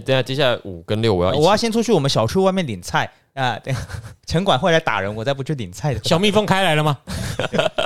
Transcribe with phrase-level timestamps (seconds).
[0.00, 3.74] 等下接下来五跟六我要我要先出去我们小区外面领菜啊，对，
[4.26, 6.00] 城管会来打人，我再不去领菜的。
[6.04, 6.98] 小蜜蜂开来了吗？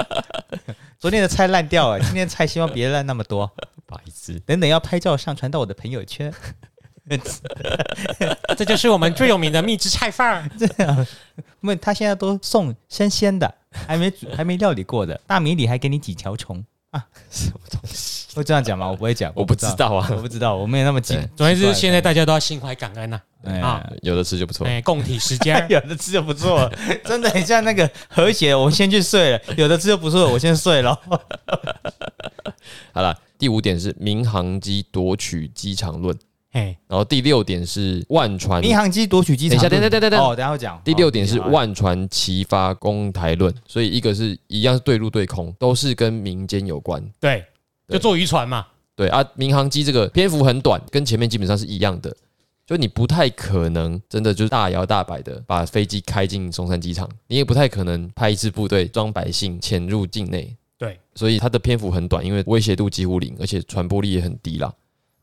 [0.99, 3.51] 昨天的菜烂掉了，今天菜希望别烂那么多。
[3.87, 4.39] 白痴。
[4.41, 6.33] 等等要拍照上传到我的朋友圈。
[8.57, 10.49] 这就是我们最有名的蜜汁菜饭儿。
[11.61, 13.53] 因为他现在都送生鲜的，
[13.87, 17.05] 还没还没料理过的，大米里还给你几条虫啊？
[17.31, 18.22] 什么东西？
[18.35, 18.89] 会这样讲吗？
[18.89, 21.29] 我不会讲，我不知道啊我不知道，我没有那么紧对。
[21.37, 24.67] 总而言之，现在大家都要心怀感恩呐、哎啊有的吃就不错。
[24.67, 25.65] 哎，共体时间。
[25.69, 26.71] 有的吃就不错，
[27.05, 28.55] 真的很像那个和谐。
[28.55, 30.99] 我先去睡了，有的吃就不错，我先睡了。
[32.93, 36.17] 好了，第五点是民航机夺取机场论，
[36.53, 40.81] 哎，然后第六点是万船民航机夺取机场，等一下等一下等一下等哦，等下会讲。
[40.85, 47.03] 第六点是哦万船齐发攻台论，所以一个是一样是对陆对空，都是跟民间有关。
[47.19, 47.47] 对，对
[47.93, 48.67] 就坐渔船嘛。
[48.95, 52.15] 对啊，民航机这个篇幅很短，跟前面基本上是一样的，
[52.67, 64.73] 就你不太可能真的就是大摇大摆的把飞机开进松山机场，你也不太可能派一支部队装百姓潜入境内，对，所以它的篇幅很短，因为威胁度几乎零，而且传播力也很低啦。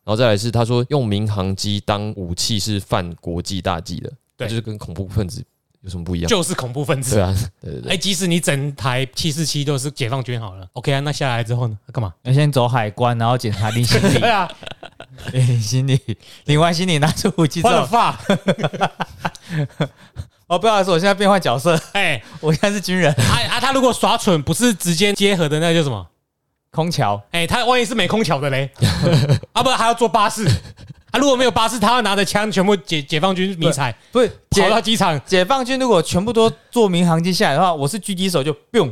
[0.03, 4.47] 然后再来是他说用民航机当武器是犯国际大忌的，对。
[4.47, 5.43] 就是跟恐怖分子
[5.81, 6.29] 有什么不一样？
[6.29, 7.19] 就是恐怖分对子。
[7.19, 7.91] 啊，对对对。
[7.93, 11.77] 哎，即使你整台七四七都是解放军好了，OK 啊，那下来之后呢？
[11.91, 12.13] 干嘛？
[12.23, 14.49] 要先走海关，然后检查领行李 对，啊，
[15.31, 15.99] 领行李，
[16.45, 18.17] 领完行李拿出武器之换了，发。
[20.47, 26.05] 哦，不好意思，我现在变换角色，哎，我现在是军人，啊啊，他如果耍蠢，不是直接结合的，那叫什么？
[26.71, 27.21] 空桥。
[27.31, 28.69] 哎，他万一是没空桥的嘞，
[29.53, 30.45] 啊，不，还要坐巴士。
[31.11, 38.91] 啊，如果没有巴士，他要拿着枪全部解解放军迷彩不是跑到解机场，解放军，如果全部都坐民航机下来的话，我是狙击手就 biu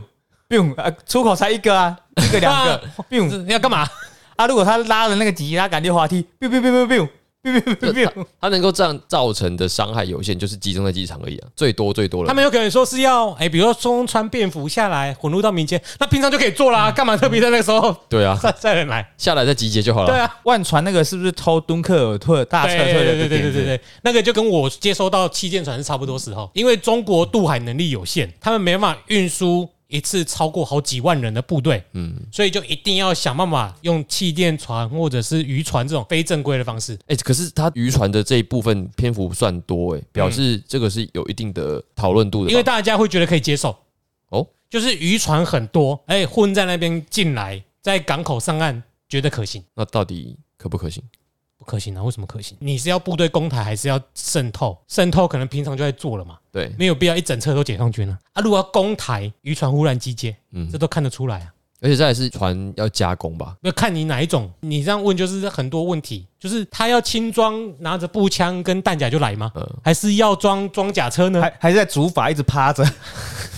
[0.49, 3.87] biu 啊，出口才一个啊，一个两个 biu 你要干嘛？
[4.35, 7.09] 啊，如果他拉了那个急拉杆溜滑梯 biu biu biu biu biu
[7.51, 12.27] biu biu biu biu，它能够这样造成的伤害有限，就是集中在机场而已啊，最多最多了。
[12.27, 19.07] 他们有可能说是要，哎，比如说中穿便服下来，混入到民间，那平常就可以做啦，干嘛特别在那个时候 对啊，再再来？
[19.17, 20.07] 下来再集结就好了。
[20.07, 23.51] 对啊，万船那个是不是偷敦刻尔特大撤退的对对对对？
[23.51, 36.97] 对对，那个就跟我接收到气舰船是差不多时候，因为中国渡海能力有限，他们没办法运输一次超过好几万人的部队，嗯，所以就一定要想办法用气垫船或者是渔船这种非正规的方式。
[37.07, 42.51] 哎、可是他渔船的这一部分篇幅算多哎、表示这个是有一定的讨论度的吧。
[42.51, 43.75] 因为大家会觉得可以接受
[44.29, 49.63] 哦，就是渔船很多，哎，混在那边进来，在港口上岸，觉得可行。
[49.73, 51.01] 那到底可不可行？
[51.67, 52.01] 不可行啊？
[52.01, 52.57] 为什么可行？
[52.61, 54.77] 你是要部队攻台，还是要渗透？
[54.87, 58.17] 渗透可能平常就在做了嘛，对，没有必要一整车都解放军啊。
[58.31, 61.53] 啊，如果要攻台，渔船忽然集结，嗯这，都看得出来啊。
[61.81, 63.57] 而且再来是船要加工吧？
[63.63, 69.51] 要看你哪一种，你这样问就是很多问题，就是他要轻装拿着步枪跟弹夹就来吗？
[69.53, 71.41] 嗯还是要装装甲车呢？
[71.41, 72.81] 还还是在主法一直趴着，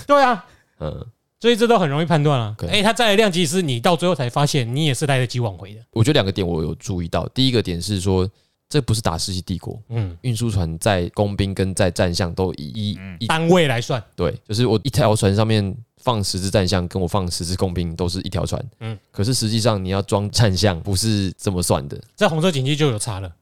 [0.08, 0.44] 对啊，
[0.80, 1.06] 嗯，
[1.40, 2.56] 所以这都很容易判断啊。
[2.60, 5.82] OK 哎，他再来量级是你到最后才发现，你也是来得及挽回的。
[5.92, 7.28] 我觉得两个点我有注意到。
[7.30, 8.30] 第一个点是说，
[8.68, 18.62] 这不是打世纪帝国，嗯，运输船在工兵跟在战象都以一一单位来算，对，就是我一条船上面放十只战象，跟我放十只工兵都是一条船。
[18.80, 22.00] 嗯嗯，可是实际上你要装战象不是这么算的。
[22.16, 23.34] 在红色警戒就有差了。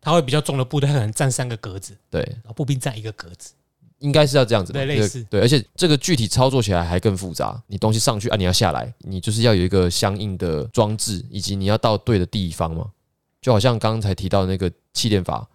[0.00, 3.54] 它会比较重的部队，可能占三个格子，对，然后步兵占一个格子。
[4.04, 4.78] 应该是要这样子吧。
[4.78, 7.60] 这个对类似对，而且这个具体操作起来还更复杂。
[7.66, 12.86] 你东西上去啊，你要下来，你就是要有一个相应的装置，以及你要到对的地方嘛。
[13.40, 15.46] 就好像刚才提到那个气垫法，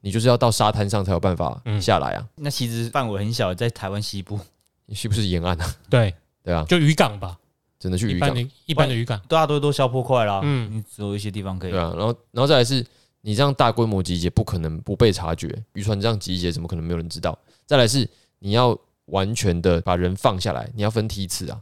[0.00, 2.26] 你就是要到沙滩上才有办法嗯下来啊。
[2.36, 4.38] 那其实范围很小，在台湾西部，
[4.86, 5.76] 你是不是沿岸啊？
[5.90, 6.14] 对，
[6.44, 7.36] 对啊，就渔港吧，
[7.78, 9.20] 只能去渔港，一般的一般的渔港。
[9.28, 10.40] 大多都消破快啦。
[10.44, 11.80] 嗯嗯，你只有一些地方可以对。
[11.80, 11.92] 啊。
[11.96, 12.84] 然后，然后再来是
[13.20, 15.48] 你这样大规模集结，不可能不被察觉。
[15.74, 17.38] 渔船这样集结，怎么可能没有人知道？
[17.66, 18.08] 再来是
[18.38, 21.60] 你要完全的把人放下来，你要分梯次啊。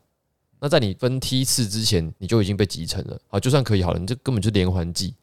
[0.61, 3.19] 那在你分梯次之前，你就已经被集成了。
[3.29, 5.15] 好，就算可以好了，你这根本就连环计，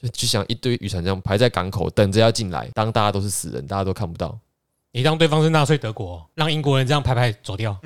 [0.00, 4.38] 就就像一堆渔船这样排在港口等着要进来，当大家都是死人，大家都看不到。
[4.92, 7.78] 你当对方是纳粹德国，让英国人这样排排走掉。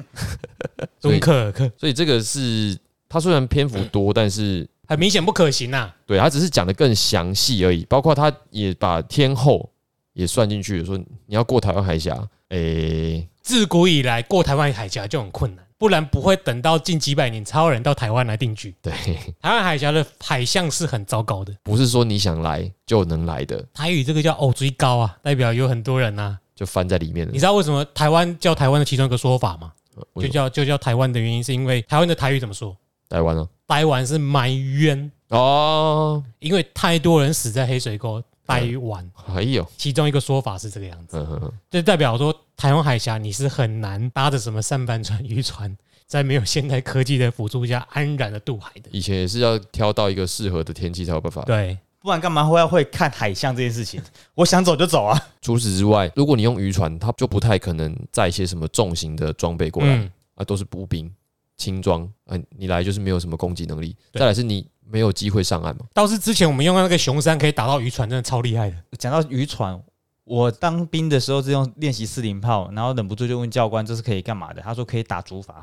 [1.01, 9.69] 敦刻尔克，所以这个是它虽然篇幅多，但是很明显不可行呐、对他只是讲的更详细而已，包括他也把天后
[10.13, 12.17] 也算进去，说你要过台湾海峡，
[12.49, 18.75] 诶、自古以来过台湾海峡就很困难，不然不会等到近几百年才有人到台湾来定居。
[18.83, 18.93] 对，
[19.41, 27.39] 台湾海峡的海象是很糟糕的，不是说你想来就能来的，台语这个叫“偶追高”啊，代表有很多人呐、就翻在里面了你。
[27.39, 29.73] 知道为什么台湾叫台湾的其中一个说法吗？
[30.17, 32.77] 就叫就叫台湾的原因，是因为台湾的台语怎么说？
[33.09, 38.23] 台湾啊，台湾是埋冤，哦，因为太多人死在黑水沟。
[38.51, 45.77] 台湾还有，其中一个说法是这个样子，嗯哼哼，就代表说台湾海峡你是很难搭着什么三帆船、渔船，
[46.07, 48.91] 在没有现代科技的辅助下安然的渡海的。
[48.91, 51.43] 以前也是要挑到一个适合的天气才有办法。
[51.43, 54.03] 对，不然干嘛会要会看海象这件事情？
[54.35, 55.19] 我想走就走啊。
[55.41, 61.11] 除此之外，如果你用渔船，它就不太可能载一些什么重型的装备过来、嗯，啊，都是步兵、
[61.57, 63.97] 轻装，啊，你来就是没有什么攻击能力。
[64.13, 68.77] 再来是你没有机会上岸嘛，倒是之前我们用的那个熊山可以打到渔船，真的超厉害的。
[68.99, 69.81] 讲到渔船，
[70.25, 74.61] 我当兵的时候是用练习四零炮，然后忍不住就问教官这是可以干嘛的？
[74.63, 75.55] 他说可以打竹筏。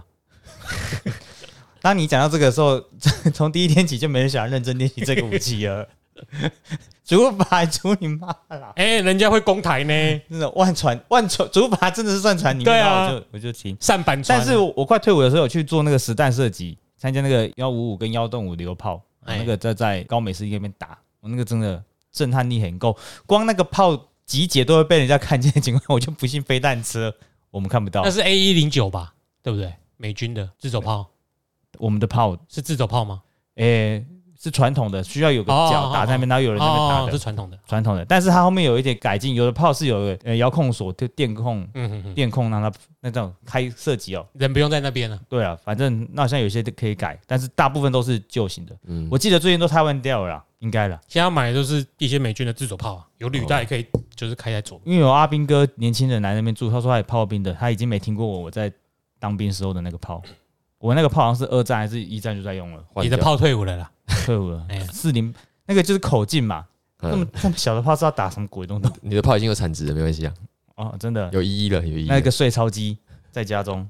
[1.81, 2.81] 当你讲到这个的时候，
[3.33, 5.87] 从第一天起就没人想要认真练习这个武器了。
[7.05, 8.73] 竹筏，竹你妈啦！
[8.75, 13.77] 哎、人家会攻台呢，真的万船万船竹筏真的是算船里面，对啊我就我就听。
[13.79, 14.37] 扇板船。
[14.37, 27.13] 但是我我快退伍的时候有去做那个实弹射击，参加那个幺五五跟幺洞五榴炮，哎那个在在高美湿地那边打，我那个真的震撼力很够，光那个炮集结都会被人家看见的情况，我就不信飞弹车
[27.51, 29.13] 我们看不到那，是 A 一零九吧，
[29.43, 29.73] 对不对？
[29.97, 31.09] 美军的自走炮
[31.79, 33.23] 我们的炮是自走炮吗？
[33.55, 34.05] 诶、
[34.39, 37.57] 是传统的，需要有个哦脚打在那边，然后有人在那边打哦，的是传统的。
[37.67, 41.67] 传统的，但是它后面有一点改进，有的炮是有个呃遥控锁，就电控
[42.13, 44.25] 电控让它那种开射击哦。
[44.33, 45.19] 人不用在那边了。
[45.27, 48.77] 对啊，反正那好像有些都可以改，但是大部分都是旧型的。
[48.85, 53.85] 嗯，我记得最近都台湾掉了啦，应该了，现在买的都是一些美军的自走炮啊，有履带可以
[54.15, 54.79] 就是开在左。
[54.85, 58.71] 因为有阿兵哥年轻人来那边住，他说他也炮兵的，他已经没听过我我在
[59.19, 60.21] 当兵时候的那个炮。
[60.79, 63.89] 我那个炮好像是二战还是一战就在用了，你的炮退伍了啦。
[64.25, 64.87] 退伍了哎呀。
[64.91, 65.33] 四零
[65.65, 66.65] 那个就是口径嘛，
[67.01, 67.11] 嗯。
[67.11, 68.91] 那么这么小的炮是要打什么鬼东东？
[69.01, 70.33] 你的炮已经有产值了，没关系啊，
[70.75, 72.15] 哦，真的，有意义了，有意义了。
[72.15, 72.97] 那个碎钞机
[73.31, 73.87] 在家中，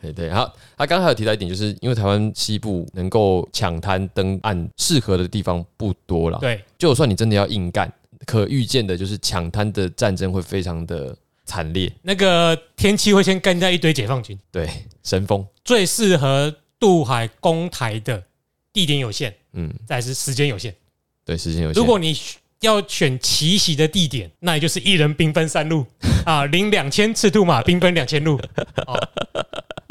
[0.00, 7.92] 对 对，好，他刚才有提到一点，就是因为台湾西部能够抢滩登岸适合的地方不多了，对，就算你真的要硬干，
[8.26, 14.68] 可预见的就是抢滩的战争会非常的惨烈，那个天气会先干掉一堆解放军，对，
[15.02, 18.22] 神风，最适合渡海攻台的
[18.72, 20.74] 地点有限，嗯，再是时间有限。
[21.24, 22.16] 对，时间有限，如果你
[22.60, 25.86] 要选奇袭的地点，那也就是一人兵分三路。
[26.24, 28.40] 啊，领两千赤兔马兵分两千路。
[28.86, 28.96] 哦，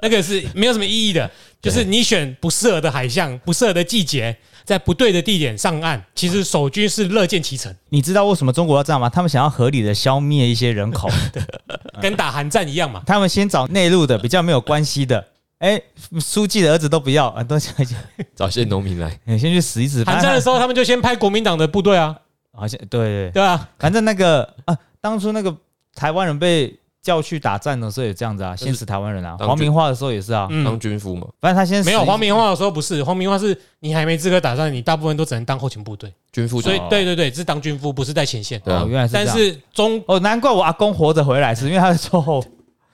[0.02, 1.30] 那个是没有什么意义的，
[1.62, 9.10] 就是你选不适合的海象、不适合的季节，在不对的地点上岸，其实守军是乐见其成，你知道为什么中国要这样吗？
[9.10, 11.10] 他们想要合理的消灭一些人口，
[12.02, 13.04] 跟打寒战一样嘛。
[13.06, 15.28] 他们先找内陆的比较没有关系的。
[15.62, 15.80] 哎，
[16.20, 17.74] 书记的儿子都不要啊， 都想
[18.36, 20.04] 找些农民来， 先去死一死。
[20.04, 22.16] 寒战的时候，他们就先派国民党的部队啊，
[22.52, 23.44] 好像对对，对。
[23.44, 25.56] 啊，反正那个啊，当初那个
[25.94, 29.36] 台湾人被叫去打仗的时候也这样子啊，先死台湾人啊。
[29.38, 30.66] 当黄明化的时候也是啊，嗯。
[30.66, 38.60] 当，军夫嘛，反正他先死没有黄明化的时候不是，黄明化是你还没资格打仗，你大部分都只能当后勤部队，军夫所以哦对对对，是当军夫，不是在前线。
[38.62, 39.28] 对啊哦，原来是这样。
[39.28, 42.44] 但是中哦，难怪我阿公活着回来，是因为他是最后，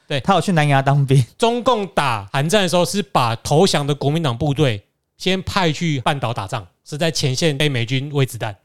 [0.07, 1.23] 对他有去南洋当兵。
[1.37, 4.81] 中共打韩战的时候，是把投降的国民党部队
[5.17, 8.55] 先派去半岛打仗，是在前线被美军喂子弹，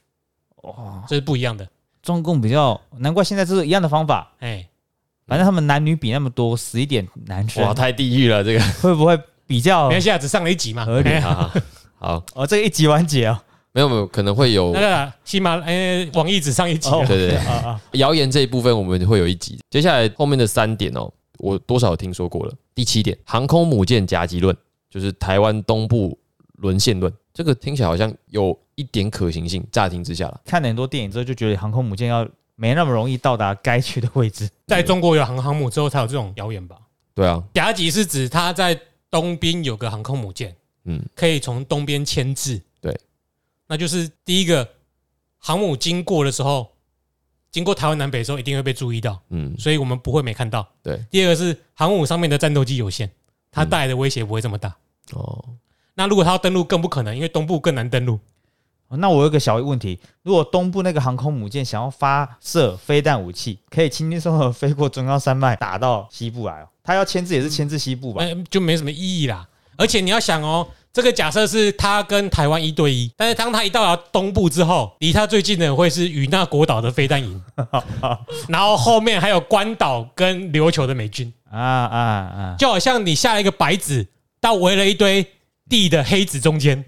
[0.63, 1.67] 哇，这是不一样的。
[2.03, 4.33] 中共比较，难怪现在是一样的方法。
[4.41, 4.67] 哎，
[5.27, 10.85] 反正他们男女比那么多，死一点男生哇，太地狱了，这个，会不会比较没关系啊，只上了一集嘛。
[10.85, 11.51] 合理哎好好
[11.99, 12.47] 好，哦？
[12.47, 13.39] 这个一集完结哦。
[13.75, 21.11] 没有没有，可能会有那，个西马哎，网易只上一集啊哦对对对，啊啊，谣言这一部分我们会有一集，接下来后面的三点哦，
[21.43, 22.55] 我多少有听说过了。
[22.73, 24.57] 第七点，航空母舰夹击论，
[24.89, 26.17] 就是台湾东部
[26.59, 30.41] 沦陷论，这个听起来好像有一点可行性，乍听之下了。
[30.45, 34.49] 看了很多电影之后，就觉得航空母舰要没那么容易到达该去的位置。
[34.69, 36.77] 在中国有航航母之后，才有这种谣言吧？
[37.13, 38.81] 对啊，夹击是指它在
[39.11, 42.63] 东边有个航空母舰，嗯，可以从东边牵制。
[42.81, 42.97] 对，
[43.67, 44.67] 那就是第一个
[45.39, 46.72] 航母经过的时候，
[47.53, 50.67] 经过台湾南北的时候，一定会被注意到，嗯，所以我们不会没看到。
[50.83, 53.09] 对，第二个是航母上面的战斗机有限，
[53.51, 54.75] 它带来的威胁不会这么大。
[55.13, 55.45] 哦，
[55.95, 58.19] 那如果它要登陆，更不可能，因为东部更难登陆。
[58.89, 66.69] 哦那我有一个小问题：如果东部那个航空母舰想要发射飞弹武器，可以轻轻松松地飞过中央山脉，打到西部来哦。
[66.83, 68.23] 它要牵制也是牵制西部吧？
[68.23, 69.49] 哎，就没什么意义啦。
[69.77, 77.43] 而且你要想哦，这个假设是他跟台湾一对一，但是当他一到了东部之后，离他最近的会是与那国岛的飞弹营，
[78.49, 82.57] 然后后面还有关岛跟琉球的美军，啊啊啊！
[82.59, 84.07] 就好像你下了一个白纸，
[84.41, 85.27] 到围了一堆
[85.69, 86.85] 地的黑子中间，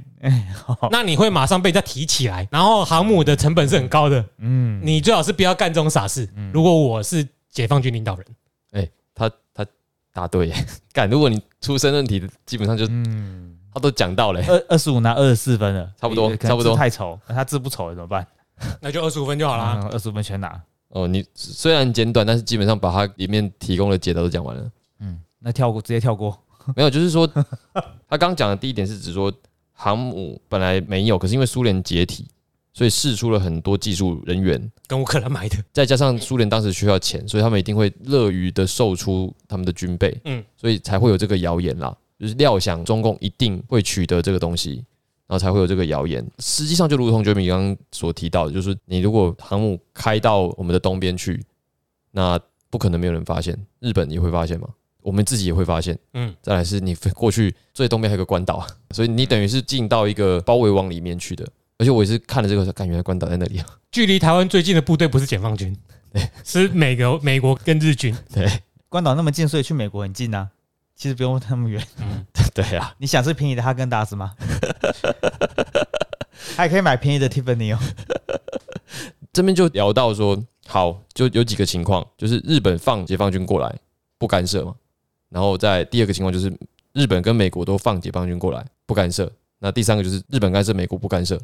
[0.90, 6.28] 那你会马上被他提起来，然后航母的成本是很高的，嗯，你最好是不要干这种傻事。
[6.52, 8.26] 如果我是解放军领导人，
[8.72, 9.64] 哎，他他
[10.12, 10.48] 答对。
[10.48, 18.26] 耶， 干，如果你出申论题，基本上就嗯，他都讲到了，二二十五拿二十四分了，差不多差不多太丑，那他字不丑怎么办？
[18.80, 19.90] 那就二十五分就好了。
[19.92, 20.62] 二十五分全拿。
[20.90, 24.70] 哦，你虽然简短，但是基本上把它里面提供的解答都讲完了。
[25.00, 26.38] 嗯，那跳过，直接跳过。
[26.76, 29.30] 没有，就是说他刚刚讲的第一点是指说
[29.72, 32.28] 航母本来没有，可是因为苏联解体，
[32.72, 44.84] 所以释出了很多技术人员，跟乌克兰买的，再加上苏联当时需要钱，所以他们一定会乐于的售出他们的军备，嗯嗯，所以才会有这个谣言啦，就是料想中共一定会取得这个东西，
[45.26, 46.24] 然后才会有这个谣言。
[46.38, 51.44] 实际上就如同 Jeremy 刚刚所提到的，就是你如果航母开到我们的东边去，
[52.12, 52.38] 那
[52.70, 54.68] 不可能没有人发现，日本也会发现吗，
[55.02, 55.98] 我们自己也会发现。
[56.12, 61.46] 嗯，再来是你飞过去最东边还有个关岛，所以你等于是进到一个包围网里面去的。
[61.76, 63.66] 而且我也是看了这个，感觉关岛在那里啊。
[63.90, 65.76] 距离台湾最近的部队不是解放军，
[66.44, 68.16] 是美国、美国跟日军。
[68.32, 68.48] 对
[68.88, 70.50] 关岛那么近，所以去美国很近啊。
[70.94, 71.84] 其实不用那么远。
[71.98, 72.24] 嗯，
[72.54, 74.34] 对啊，你想吃便宜的哈根达斯吗？
[76.56, 77.78] 还可以买便宜的 Tiffany 哦。
[79.32, 83.76] 这边就聊到说，好，就有几个情况，就是日本放解放军过来
[84.18, 84.74] 不干涉嘛，
[85.28, 86.52] 然后在第二个情况就是
[86.92, 91.36] 日本跟美国都放解放军过来不干涉，那第三个就是日本干涉，美国不干涉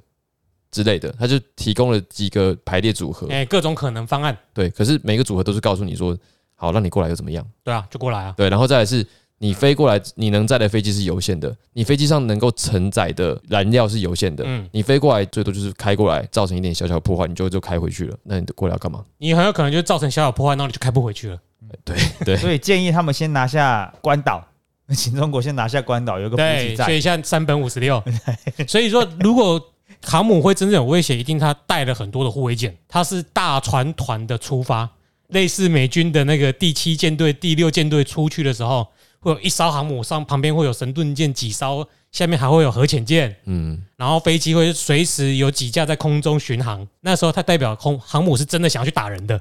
[0.70, 6.16] 之类的，他就提供了几个排列组合，哎，各种可能方案，对，可是每个组合都是告诉你说，
[6.54, 7.44] 好，让你过来又怎么样？
[7.64, 8.32] 对啊，就过来啊。
[8.36, 9.04] 对，然后再来是
[9.42, 18.14] 你飞过来，你能载的飞机是有限的，你飞机上能够承载的燃料是有限的，嗯，你飞过来最多就是开过来，造成一点小小破坏，你就就开回去了。
[18.24, 19.02] 那你过来要干嘛？
[19.16, 21.38] 你很有可能就造成小小破坏，然后你就开不回去了。
[21.84, 24.46] 对 对，所以建议他们先拿下关岛，
[24.94, 26.94] 请中国先拿下关岛，有一个补给对，所站。
[26.94, 28.02] 以像三本五十六，
[28.68, 29.58] 所以说如果
[30.02, 34.86] 航母会真正有威胁，一定它带了很多的护卫舰，它是大船团的出发，
[35.28, 38.86] 类似美军的那个第七舰队、第六舰队出去的时候，
[39.20, 46.86] 会有一艘航母上旁边会有神盾舰几艘，下面还会有核潜舰，嗯，然后飞机会随时有几架在空中巡航。
[47.00, 49.40] 那时候它代表空航母是真的想要去打人的，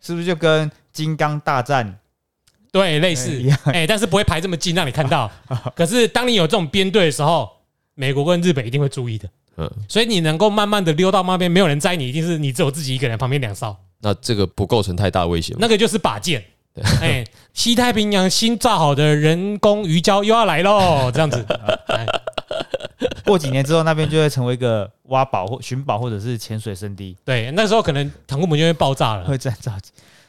[0.00, 1.98] 是不是就跟金刚大战
[2.70, 3.58] 对，类似一样？
[3.66, 5.30] 哎、但是不会排这么近让你看到。
[5.74, 7.50] 可是当你有这种编队的时候，
[7.94, 9.28] 美国跟日本一定会注意的。
[9.58, 15.60] 嗯所以你能够慢慢的溜到那边，没有人摘你，一定是你只有自己一个人，旁边两艘，那这个不构成太大的威胁吗？
[15.62, 16.44] 那个就是靶舰。
[17.00, 21.44] 哎，西太平洋新造好的人工鱼礁又要来喽， 这样子。
[21.86, 22.06] 哎
[23.24, 29.24] 过几年之后，那边就会成为一个挖宝或寻宝或者是潜水圣地，对，那时候可能航空母舰会爆炸了。
[29.24, 29.72] 会再造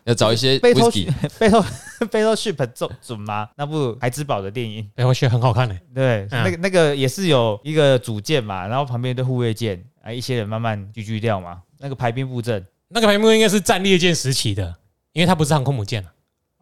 [0.05, 1.63] 要找一些背头 whisky，背头
[2.09, 3.47] 背头 ship 准准吗？
[3.55, 5.79] 那部海之宝的电影，哎，我觉得很好看嘞。
[5.93, 12.65] 对，嗯那个那个也是有一个主舰嘛，然后旁边一堆护卫舰，啊，一些人慢慢聚聚掉嘛，那个排兵布阵。
[12.89, 14.75] 那个排幕应该是战列舰时期的，
[15.13, 16.09] 因为它不是航空母舰了。
[16.09, 16.13] 哦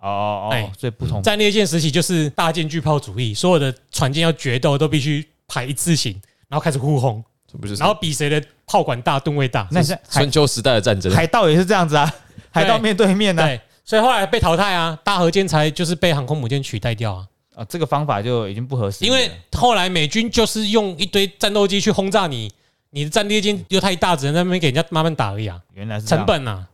[0.09, 6.13] 哦哎哦，所以不同战列舰时期就是大舰巨炮主义，所有的船舰要决斗都必须排一字形，
[6.47, 9.67] 然后开始互轰，这不是然后比谁的炮管大、吨位大。
[9.71, 11.11] 那是春秋时代的战争？
[11.11, 12.13] 海盗也是这样子啊，
[12.51, 17.27] 海盗面对面呢、啊，对，所以后来被淘汰啊，大和舰才就是被航空母舰取代掉啊。
[17.55, 22.51] 啊，这个方法就已经不合适，因为后来美军就是用一堆战斗机去轰炸你，
[22.89, 26.67] 你的战列舰又太大，只能在那边给人家慢慢打而已啊，原来是成，本啊。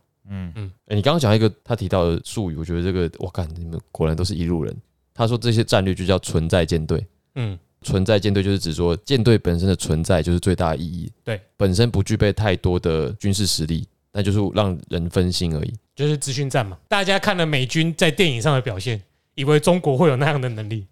[0.55, 4.75] 嗯，哎，你刚刚讲一个他提到的术语，我觉得这个我看你们果然都是一路人。
[5.13, 15.73] 他说这些战略就叫存在舰队，嗯，存在舰队就是指说舰队本身的存在就是最大的意义，对，本身不具备太多的军事实力，那就是让人分心而已。
[15.93, 16.77] 就是资讯战嘛。
[16.88, 19.00] 大家看了美军在电影上的表现，
[19.35, 20.88] 以为中国会有那样的能力。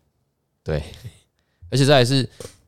[0.64, 0.84] 对，
[1.72, 2.24] 而且再来是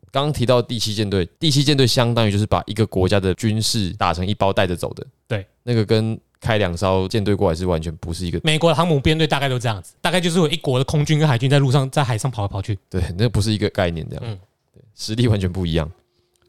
[0.10, 5.06] 刚刚提到第七舰队，第七舰队相当于就是把一个国家的军事打成一包带着走的。
[5.28, 12.78] 对，那个跟开两艘舰队过来是完全不是一个，美国的航母编队大概都这样子，大概就是有一国的空军跟海军在路上在海上跑来跑去。
[12.90, 14.38] 对，那不是一个概念，这样，嗯
[14.74, 15.90] 对，实力完全不一样。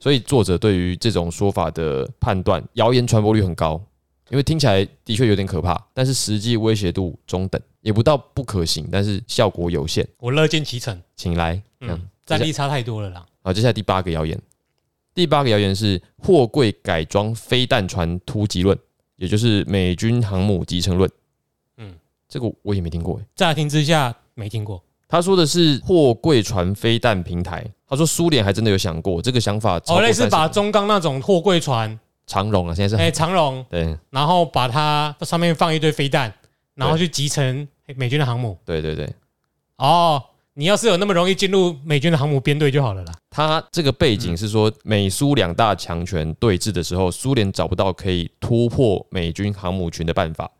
[0.00, 3.80] 所以作者对于这种说法的判断，谣言传播率很高，
[4.30, 10.04] 因为听起来的确有点可怕，但是实际威胁度中等，也不到不可行，但是效果有限。
[10.18, 13.24] 我乐见其成，请来，嗯，战力差太多了啦。
[13.42, 14.40] 好，接下来第八个谣言，
[15.14, 18.76] 第八个谣言是货柜改装飞弹船突击论，
[19.22, 21.08] 也就是美军航母集成论。
[21.76, 21.88] 嗯。
[21.88, 21.94] 嗯，
[22.28, 27.64] 这个我也没听过，欸乍听之下没听过，他说的是货柜船飞弹平台。
[27.86, 33.02] 他说苏联还真的有想过这个想法哦，过类似把中钢那种货柜船，长荣啊，现在是。
[33.02, 33.96] 哎，长荣，对。
[34.08, 36.32] 然后把它上面放一堆飞弹，
[36.74, 38.56] 然后去集成美军的航母。
[38.64, 39.14] 对对对，
[39.76, 40.22] 哦，
[40.54, 43.12] 你要是有那么容易进入美军的航母编队就好了啦。
[43.30, 50.50] 他这个背景是说美苏两大强权对峙的时候，苏联找不到可以突破美军航母群的办法。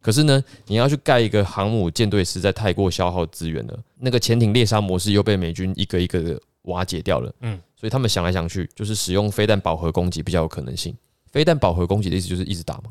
[0.00, 3.78] 可是呢，你要去盖一个航母舰队，实在太过消耗资源了。
[3.98, 7.28] 那个潜艇猎杀模式又被美军一个一个的瓦解掉了。
[7.40, 10.94] 嗯嗯，所以他们想来想去，就是使用飞弹饱和攻击比较有可能性。
[11.32, 12.84] 飞弹饱和攻击的意思就是一直打嘛。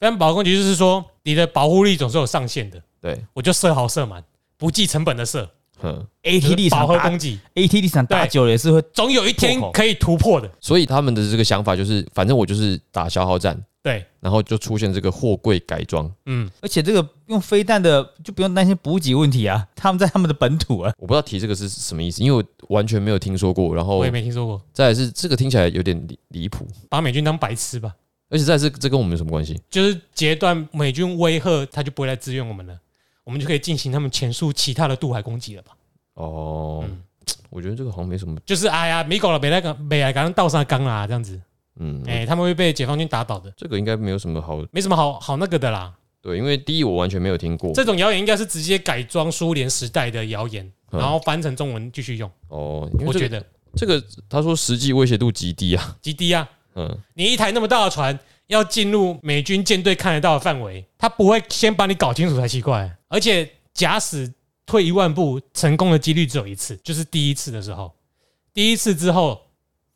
[0.00, 4.22] 飞弹饱和攻击就是说，你的保护力总是有上限的，对，我就射好射满，
[4.56, 5.48] 不计成本的射。
[5.82, 10.50] 哼，AT 立饱场打和攻击，AT 立场打对久了也是会总有一天破口可以突破的。
[10.60, 16.10] 所以他们的这个想法就是，反正我就是打消耗战，对，然后就出现这个货柜改装。
[16.26, 23.74] 嗯，而且这个用飞弹的就不用担心补给问题啊，他们在他们的本土啊，我不知道提这个是什么意思，因为我完全没有听说过。
[23.74, 27.92] 然后我也没听说过，再来是这个听起来有点离离谱，把美军当白痴吧？
[28.30, 29.60] 而且再来是这跟我们有什么关系？
[29.68, 32.74] 就是截断美军威吓，他就不会来支援我们了，
[33.24, 35.72] 我们就可以进行他们前述其他的渡海攻击了吧？
[36.14, 37.02] 哦，嗯。
[37.50, 41.38] 我觉得这个好像没什么，就是哎呀，美狗了，北来港北来港倒上缸啦，这样子，
[41.78, 45.92] 嗯，哎，他们会被解放军打倒的，这个应该没有什么好没什么好好那个的啦。
[46.22, 47.72] 对，因为第一我完全没有听过。
[47.74, 50.98] 这种谣言应该是直接改装苏联时代的谣言，嗯。
[50.98, 52.30] 然后翻成中文继续用。
[52.48, 53.46] 哦，因为这个我觉得。
[53.74, 58.18] 这个他说实际威胁度极低啊，极低啊，嗯，你一台那么大的船
[58.52, 62.94] 要进入美军舰队看得到的范围，他不会先把你搞清楚才奇怪。
[63.08, 64.30] 而且假使
[64.66, 67.90] 退一万步，成功的几率只有一次，就是第一次的时候。
[68.52, 69.40] 第一次之后，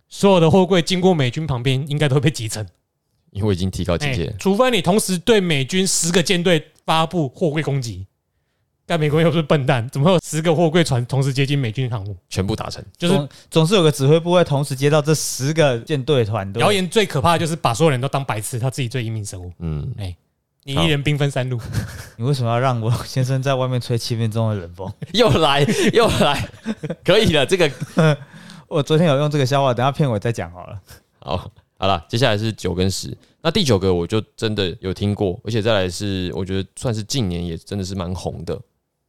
[0.09, 2.67] 所有的货柜经过美军旁边，应该都会被击沉。
[3.33, 8.07] 因为已经提高警戒哎，除非你同时对美军十个舰队发布货柜攻击。
[8.87, 12.16] 但美国又不是笨蛋，怎么会有十个货柜船同时接近美军航母？
[12.28, 16.62] 全部达成，就是总总是有个指挥部会同时接到这十个舰队团队。
[16.62, 19.52] 谣言最可怕的就是把所有人都当白痴，他自己最英明神武。
[19.59, 20.16] 嗯，哎
[20.62, 21.61] 你一人兵分三路，
[22.18, 24.92] 你为什么要让我先生在外面吹七分钟的冷风？
[25.14, 26.49] 又来又来，
[27.05, 27.70] 可以了，这个
[28.66, 30.81] 我昨天有用这个笑话，等下片尾再讲好了。
[31.20, 33.16] 好，好了，接下来是九跟十。
[33.42, 38.61] 那第九个我就真的有听过，而且再来是我觉得算是近年也真的是蛮红的，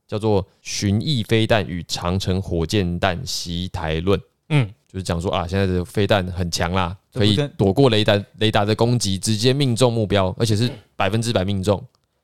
[0.08, 11.84] 叫做“巡弋飞弹与长城火箭弹袭台论嗯，”，就是讲说啊，现在的飞弹很强啦，可以躲过雷达雷达的攻击，直接命中目标，而且是百分之百命中，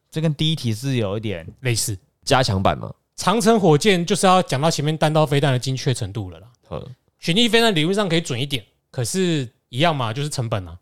[0.09, 2.93] 这跟第一题是有一点类似加强版嘛。
[3.15, 6.47] 长城火箭就是要讲到前面弹道飞弹的精确程度了啦。
[6.71, 6.87] 嗯，
[7.19, 10.77] 巡弋飞弹理论上可以准一点，可是一样嘛，就是成本啊。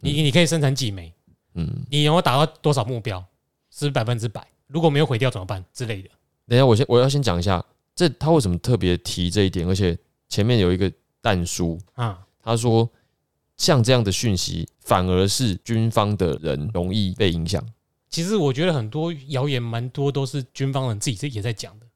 [0.00, 1.12] 你你可以生产几枚，
[1.54, 3.22] 嗯，你能够达到多少目标，
[3.70, 4.46] 是百分之百。
[4.66, 6.08] 如果没有毁掉怎么办之类的？
[6.50, 9.96] 等一下我先我要先讲一下，这他为什么特别提这一点，而且
[10.28, 12.90] 前面有一个弹书，啊，他说
[13.56, 17.64] 像这样的讯息，反而是军方的人容易被影响。
[18.08, 21.86] 其实我觉得很多谣言蛮多都是军方人自己也在讲的，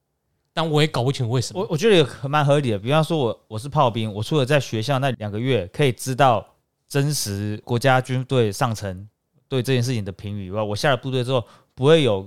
[0.53, 1.59] 但我也搞不清楚为什么。
[1.59, 2.79] 我我觉得也蛮合理的。
[2.79, 6.47] 比方说我我是炮兵，我除了在学校那两个月可以知道
[6.87, 9.05] 真实国家军队上层
[9.49, 12.25] 对这件事情的评语以外，我下了部队之后不会有，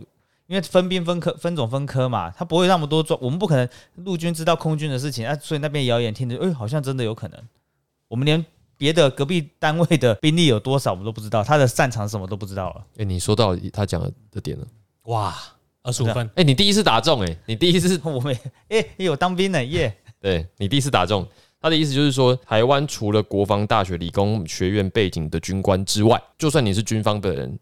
[0.49, 7.41] 因为分兵分科分种分科嘛，他不会那么多装，我们不可能陆军知道空军的事情啊，所以那边谣言听着，哎、好像真的有可能，
[8.09, 8.45] 我们连。
[8.81, 12.87] 别的隔壁单位的兵力有多少，我们都不知道，他的擅长什么都不知道了。
[12.99, 14.65] 哎、你说到他讲的点了。
[15.07, 15.35] 哇，
[15.83, 21.27] 二十五分，哎、你第一次打中、哎，你第一次， 我们哎、有当兵的耶，对你第一次打中。
[21.61, 27.59] 他的意思就是说，台湾除了国防大学理工学院背景的军官之外，就算你是军方的人，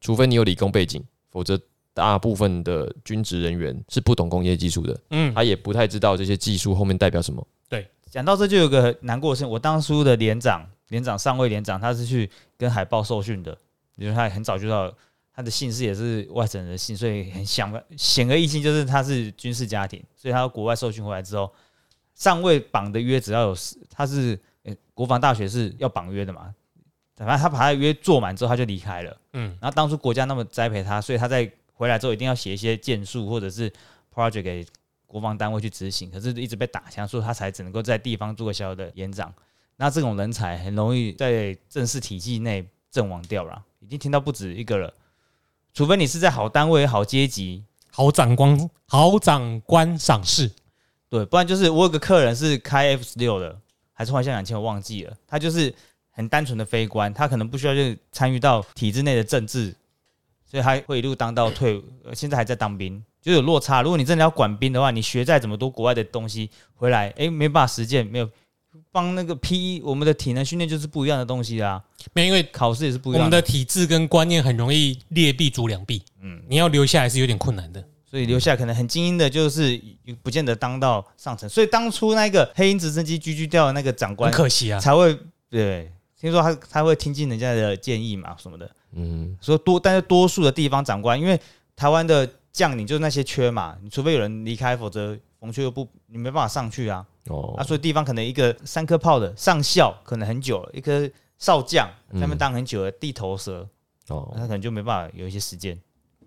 [0.00, 1.60] 除非你有理工背景，否则
[1.92, 7.46] 大部分的军职人员是不懂工业技术的，嗯，他也不太知道这些技术后面代表什么。
[7.68, 7.88] 对。
[8.10, 13.56] 讲到这就有个难过的事情，我当初的连长，连长上尉连长，他是去跟海豹受训的，
[13.94, 14.92] 因为他很早就知道
[15.32, 21.52] 他的姓氏也是外省人的姓，所以很显显而易见就是他是军事家庭，所以他国外受训回来之后，
[22.16, 26.52] 上尉绑的约只要有十他是、呃国防大学是要绑约的嘛，
[27.14, 31.48] 反正他把他的约做满之后他就离开了，嗯，然后当初国家那么栽培他，所以他在
[31.80, 33.72] 回来之后一定要写一些建树或者是
[34.14, 34.66] project 给
[35.06, 39.32] 国防单位去执行，可是一直被打枪，所以他才只能够在地方做个小小的连长。
[39.76, 44.92] 那这种人才很容易在正式体系内阵亡掉了，已经听到不止一个了。
[45.72, 50.52] 除非你是在好单位、好阶级，好长官，好长官赏识，
[51.08, 53.58] 对，不然就是我有个客人是开 F 十六的，
[53.94, 55.16] 还是幻象两千，我忘记了。
[55.26, 55.74] 他就是
[56.10, 59.74] 很单纯的非官，他可能不需要去参与到体制内的政治，
[60.50, 63.82] 所以他会一路当到退，呃现在还在当兵，就有落差。
[63.82, 68.28] 如果你真的要管兵的话，你学再怎么多国外的东西回来，哎，没办法实践，没有
[68.90, 71.82] 帮那个 P E 我们的体能训练就是不一样的东西啦，
[72.12, 77.84] 没有因为考试也是不一样我们的体制跟观念很容易劣币逐良币，嗯，你要留下来是有点困难的。
[78.10, 79.80] 所以留下可能很精英的，就是
[80.20, 81.48] 不见得当到上层。
[81.48, 85.16] 所以当初那个黑鹰直升机狙击掉的那个长很官可惜啊，才会
[85.48, 88.70] 对，听说他他会听进人家的建议嘛什么的。
[88.92, 91.40] 嗯，说多，但是多数的地方长官，因为
[91.74, 97.06] 台湾的将领就是那些缺嘛，你除非有人离开，否则冯缺又不，你没办法上去啊。
[97.28, 103.66] 哦啊，，所以地方可能一个三颗炮的上校可能很久了，一颗少将在那边当很久的，地头蛇，
[104.08, 105.78] 哦，他可能就没办法有一些时间，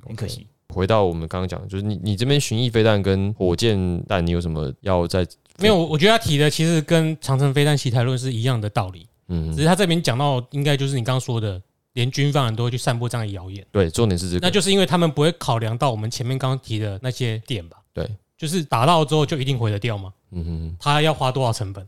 [0.08, 0.47] 很可惜。
[0.69, 5.27] 回到我们刚刚讲的，就是你你这边巡弋飞弹跟火箭弹，你有什么要在
[5.60, 11.62] 没有，我觉得他提的其实跟长城飞弹奇台论是一样的道理，嗯只是他这边讲到应该就是你刚刚说的，
[11.93, 17.77] 连军方人都会去散播这样的谣言，对，重点是这个，那就是因为他们不会考量到我们前面刚刚提的那些点吧？
[17.93, 20.13] 对，就是打到之后就一定毁得掉吗？
[20.31, 21.88] 嗯哼哼，他要花多少成本？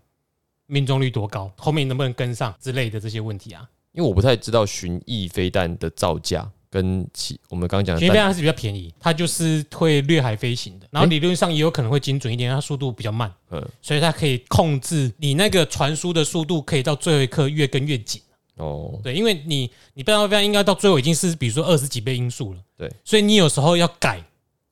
[0.67, 1.51] 命中率多高？
[1.57, 3.69] 后面能不能跟上之类的这些问题啊？
[3.91, 18.21] 因为我不太知道巡弋飞弹的造价跟其我们刚刚讲的弹巡飞弹是比较便宜，它就是会掠海飞行的，然后理论上也有可能会精准一点，它速度比较慢，嗯所以它可以控制你那个传输的速度，可以到最后一刻越跟越紧。
[18.57, 24.21] 哦，对，因为你你弹道飞弹应该到最后已经是比如说二十几倍音速了，对，所以你有时候要改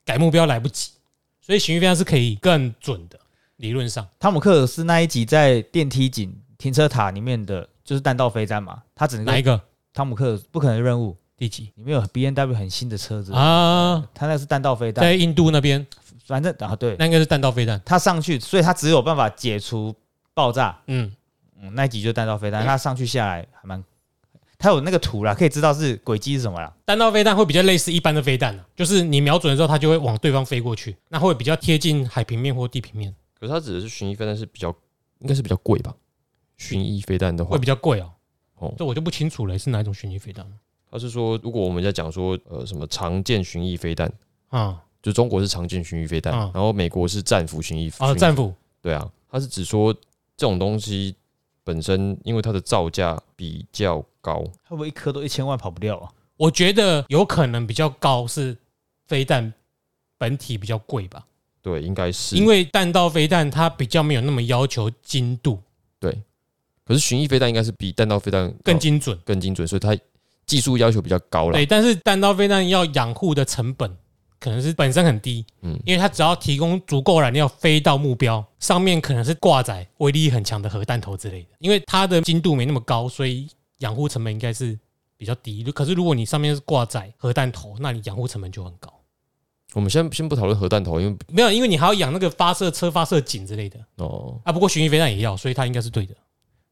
[0.03, 0.91] 改目标来不及，
[1.41, 3.17] 所以巡弋飞弹是可以更准的，
[3.55, 4.05] 理论上。
[4.19, 9.61] 汤姆克尔斯那一集在电梯井停车塔里面的，就是弹道飞弹嘛，他只能够哪一个？
[9.93, 14.01] 汤姆克尔斯不可能任务第几里面有 B N W 很新的车子，啊？
[14.13, 15.85] 它那是弹道飞弹，在印度那边，
[16.23, 17.81] 反正啊对，那应该是弹道飞弹。
[17.83, 19.93] 它上去，所以它只有办法解除
[20.33, 20.79] 爆炸。
[20.87, 21.11] 嗯，
[21.59, 23.83] 嗯，那一集就弹道飞弹，它上去下来还蛮，
[24.57, 26.73] 它有那个图啦，可以知道是轨迹是什么啦。
[26.85, 34.73] 弹道飞弹会比较类似一般的飞弹、啊、就是你瞄准的时候，它就会往对方飞过去，那会比较贴近海平面或地平面，可是它指的是巡弋飞弹是比较
[35.19, 35.93] 应该是比较贵吧？
[36.55, 37.51] 巡弋飞弹的话。
[37.51, 38.09] 会比，较贵哦。
[38.59, 38.73] 哦。
[38.77, 40.45] 这我就不清楚了，是哪一种巡弋飞弹
[40.93, 44.13] 他是说如果我们在讲说呃什么常见巡弋飞弹，
[44.49, 44.79] 啊？
[45.01, 49.91] 就中国是常见巡弋飞弹，啊然后美国是战斧巡弋啊，巡弋战斧对啊，他是指说
[50.37, 51.15] 这种东西
[51.63, 56.11] 本身因为它的造价比较高，会不会一颗都一千万跑不掉啊？
[56.37, 58.55] 我觉得有可能比较高，是
[59.07, 59.51] 飞弹
[60.19, 61.25] 本体比较贵吧，
[61.63, 65.59] 对，应该是因为弹道飞弹它比较没有那么要求精度，
[65.99, 66.21] 对
[66.85, 69.17] 可是巡弋飞弹应该是比弹道飞弹更精准。
[69.25, 69.97] 更精准，所以它
[70.53, 71.65] 技术要求比较高了对，。
[71.65, 73.91] 但是弹道飞弹要养护的成本
[74.39, 83.47] 可能是本身很低，嗯因为它只要提供足够燃料飞到目标上面，可能是挂载威力很强的核弹头之类的，因为它的精度没那么高，所以
[83.79, 84.77] 养护成本应该是
[85.17, 85.63] 比较低。
[85.71, 88.93] 可是如果你上面是挂载核弹头，那你养护成本就很高。
[89.73, 94.51] 我们先先不讨论核弹头，因为没有，因为你还要养那个发射车、发射井之类的哦，啊。
[94.51, 96.13] 不过巡弋飞弹也要，所以它应该是对的。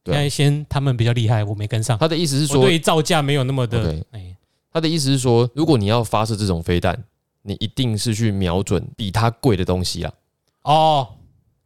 [0.04, 1.96] 现在先他们比较厉害，我没跟上。
[1.98, 4.36] 他的意思是说对，于造价没有那么的哎，
[4.72, 7.02] 他的意思是说，如果你要发射这种飞弹，
[7.42, 10.12] 你一定是去瞄准比它贵的东西啊，
[10.62, 11.08] 哦，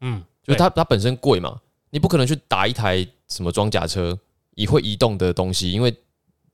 [0.00, 1.58] 嗯，就是它它本身贵嘛，
[1.90, 4.18] 你不可能去打一台什么装甲车，
[4.54, 5.94] 也会移动的东西，因为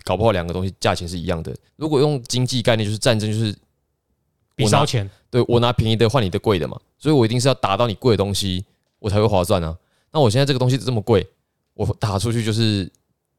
[0.05, 1.55] 搞不好两个东西价钱是一样的。
[1.77, 3.57] 如果用经济概念，就是战争，就是
[4.55, 5.09] 比烧钱。
[5.31, 8.65] 对我拿便宜的换你的贵的嘛，所以我一定是要打到你贵的东西，
[8.99, 9.77] 我才会划算啊。
[10.13, 11.27] 那我现在这个东西这么贵，
[11.75, 12.91] 我打出去就是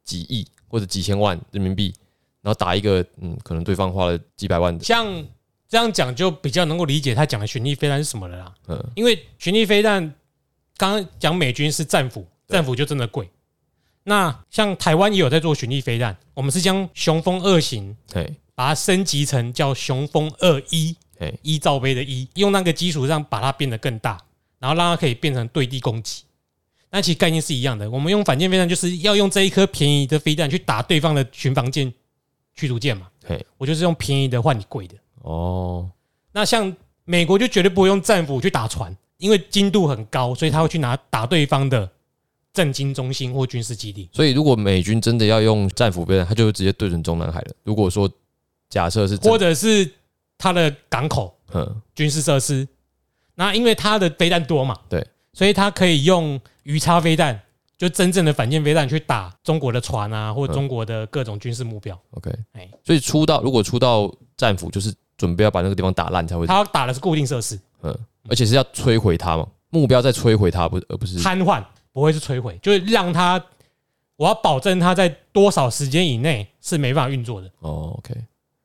[0.03, 1.93] 几亿或者几千万人民币，
[2.41, 5.05] 然后打一个嗯，可能对方花了几百万的，像
[5.69, 8.53] 这样讲就比较能够理解他讲的巡弋飞弹是什么了啦。
[8.67, 10.01] 嗯，因为巡弋飞弹
[10.77, 13.29] 刚刚讲美军是战斧，战斧就真的贵。
[14.03, 24.19] 那像台湾也有在做巡弋飞弹，我们是将雄风二型对，把它升级成叫雄风二一嘿，一罩杯的一，用那个基础上把它变得更大，
[24.59, 26.23] 然后让它可以变成对地攻击。
[26.93, 31.91] 那其实概念是一样的，我们用反舰飞弹就是要用这一颗便宜的飞弹去打对方的巡防舰、
[32.53, 33.07] 驱逐舰嘛。
[33.25, 34.95] 嘿，我就是用便宜的换你贵的。
[35.23, 35.89] 哦，
[36.31, 36.71] 那像
[37.03, 41.89] 美国就绝对不会用战斧去打船，因为精度很高，所以他会去拿打对方的
[42.53, 44.07] 政经中心或军事基地。
[44.13, 47.55] 所以如果美军真的要用战斧飞弹，他就会直接对准中南海了。
[47.63, 48.07] 如果说
[48.69, 49.91] 假设是或者是
[50.37, 52.67] 他的港口嗯，军事设施。
[53.33, 55.03] 那因为他的飞弹多嘛，对，
[55.33, 57.39] 所以他可以用鱼叉飞弹，
[57.77, 61.97] 就真正的反舰飞弹去打中国的船啊，或中国的各种军事目标。
[62.11, 67.97] OK，哎，所以出到如果出到战斧，就是准备要把那个地方打烂才会，他要打的是固定设施，嗯，
[68.29, 73.43] 而且是要摧毁它嘛，目标在摧毁它，不而不是瘫痪，不会是摧毁，就是让它，
[74.15, 77.49] 我要保证它在多少时间以内是没办法运作的。
[77.59, 78.15] 哦，OK，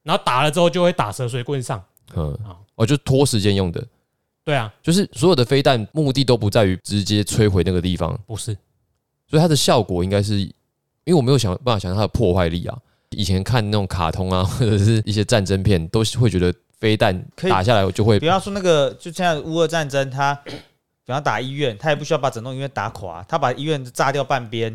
[0.03, 1.83] 然后打了之后就会打蛇随棍上，
[2.15, 2.39] 嗯。
[2.45, 3.85] 好，哦，就拖时间用的，
[4.49, 8.57] 对啊，就是所有的飞弹目的都不在于直接摧毁那个地方，不是，
[9.29, 10.53] 所以它的效果应该是，因
[11.09, 12.75] 为我没有想办法想象它的破坏力啊。
[13.11, 20.35] 以前看那种卡通啊， 或者是一些战争片，都是会觉得飞弹可以打下来就会比方说那个，就现在乌俄战争，他
[21.05, 24.73] 比方打医院，他也不需要把整栋医院打垮，他把医院炸掉半边，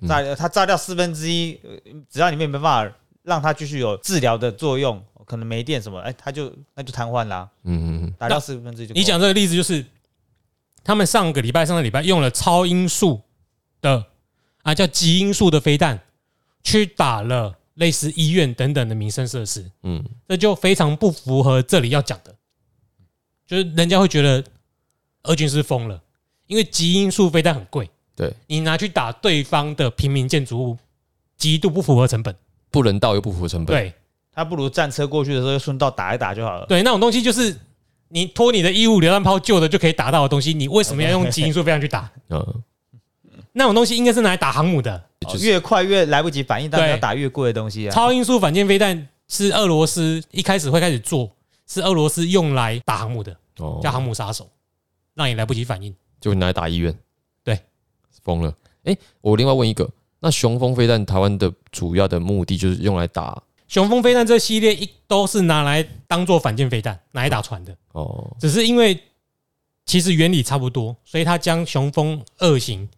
[0.00, 0.08] 嗯。
[0.08, 1.70] 炸他炸掉四分之一，呃
[2.08, 2.90] 只要你没办法
[3.24, 8.94] 让他继续有治疗的作用，可能没电什么，哎，他就那就瘫痪啦，嗯嗯打掉四分之一就。
[8.94, 9.84] 你讲这个例子就是，
[10.82, 13.20] 他们上个礼拜、上个礼拜用了超音速
[13.82, 14.06] 的
[14.62, 16.00] 啊，叫极音速的飞弹，
[16.62, 20.02] 去打了类似医院等等的民生设施，嗯。
[20.28, 22.34] 这就非常不符合这里要讲的，
[23.46, 24.42] 就是人家会觉得
[25.24, 26.00] 俄军是疯了，
[26.46, 30.78] 因为极音速飞弹很贵，对，你拿去打对方的平民建筑物，
[31.36, 32.34] 极度不符合成本。
[32.68, 33.94] 不人道又不符合成本，对
[34.36, 36.66] 他不如战车过去的时候顺道打一打就好了。
[36.66, 37.56] 对，那种东西就是
[38.08, 42.08] 你拖你的衣物榴弹炮旧的就可以打到的东西，你为什么要用基因速飞弹去打？
[42.28, 42.62] 嗯，
[43.52, 45.02] 那种东西应该是拿来打航母的。
[45.26, 47.90] 就越快越来不及反应，但对要打越贵的东西啊。
[47.90, 51.28] 超音速反舰飞弹是俄罗斯一开始会开始做，
[51.66, 54.48] 是俄罗斯用来打航母的，哦叫航母杀手，
[55.14, 55.92] 让你来不及反应。
[56.20, 56.96] 就拿来打医院，
[57.42, 57.58] 对，
[58.22, 58.54] 疯了。
[58.84, 59.88] 哎，我另外问一个，
[60.20, 67.76] 那雄风飞弹台湾的主要的目的就是用来打雄风飞弹这系列一都是拿来当做反舰飞弹，拿来打船的。
[67.92, 68.98] 哦，只是因为
[69.84, 72.88] 其实原理差不多，所以他将雄风二型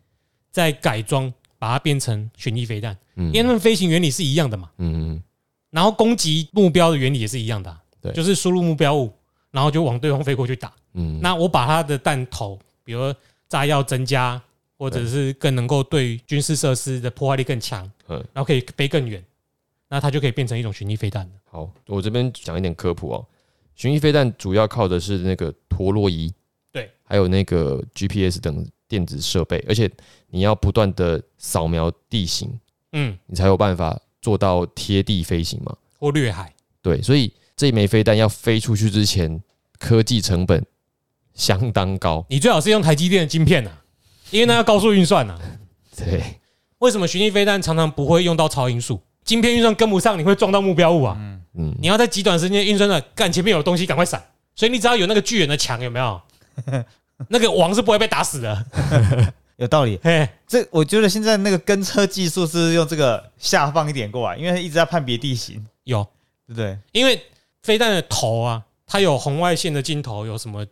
[0.50, 3.26] 再改装，把它变成巡弋飞弹，嗯。
[3.26, 4.70] 因为它们飞行原理是一样的嘛。
[4.78, 5.12] 嗯。
[5.12, 5.22] 嗯
[5.70, 8.10] 然后攻击目标的原理也是一样的啊、对。
[8.12, 9.12] 就是输入目标物，
[9.50, 10.72] 然后就往对方飞过去打。
[10.94, 13.14] 嗯，那我把它的弹头，比如
[13.48, 14.40] 炸药增加，
[14.78, 18.16] 或者是更能够对军事设施的破坏力更强，嗯。
[18.32, 19.22] 然后可以飞更远，
[19.88, 21.32] 那它就可以变成一种巡弋飞弹了。
[21.50, 23.26] 好，我这边讲一点科普哦。
[23.74, 26.32] 巡弋飞弹主要靠的是那个陀螺仪，
[26.72, 29.90] 对，还有那个 GPS 等电子设备，而且
[30.28, 32.58] 你要不断的扫描地形，
[32.92, 35.76] 嗯，你才有办法做到贴地飞行嘛。
[35.98, 39.40] 或掠海，对，所以这一枚飞弹要飞出去之前，
[39.78, 40.64] 科技成本
[41.34, 42.26] 相当高。
[42.28, 43.70] 你最好是用台积电的晶片呐、
[44.30, 45.38] 因为那要高速运算呐、
[45.96, 46.40] 对，
[46.78, 49.00] 为什么巡弋飞弹常常不会用到超音速？
[49.28, 51.14] 晶片运算跟不上，你会撞到目标物啊！
[51.20, 54.18] 嗯嗯，你要在极短时间内运算的，干前面有东西，赶快闪。
[54.56, 56.18] 所以你只要有那个巨人的墙，有没有？
[57.28, 58.64] 那个王是不会被打死的。
[59.56, 60.00] 有道理。
[60.02, 66.02] 嘿，这我觉得现在那个跟车技术是用这个下放一点过来，因为它一直在判别地形，有，
[66.46, 66.78] 对不对？
[66.92, 67.20] 因为
[67.62, 70.66] 飞弹的头啊，它有红外线的镜头，有什么？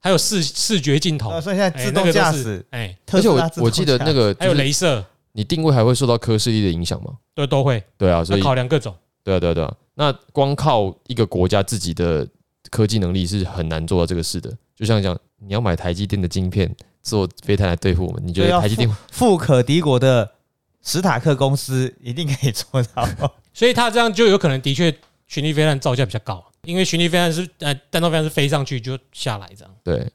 [0.00, 5.04] 还有视视觉镜头呃，所以现在哎自动驾驶，哎，而且我我记得那个还有就是镭射，
[5.36, 7.12] 你定位还会受到科视力的影响吗？
[7.34, 8.96] 对，都会对啊，所以考量各种。
[9.22, 12.26] 对啊对啊对啊，那光靠一个国家自己的
[12.70, 14.50] 科技能力是很难做到这个事的。
[14.74, 20.32] 就像讲，你要买台积电的晶片做飞弹来对付我们，你觉得台积电富可敌国的
[20.82, 23.06] 史塔克公司一定可以做到。
[23.52, 24.90] 所以他这样就有可能的确
[25.28, 30.10] 群力飞弹造价比较高，因为群力飞弹是呃弹道飞弹是飞上去就下来这样，对？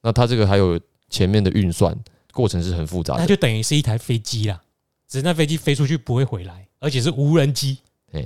[0.00, 1.94] 那他这个还有前面的运算
[2.34, 4.60] 过程是很复杂的，那就等于是一台飞机啦，
[5.08, 7.78] 只是那飞机飞出去不会回来，而且是无人机，
[8.12, 8.22] 哎，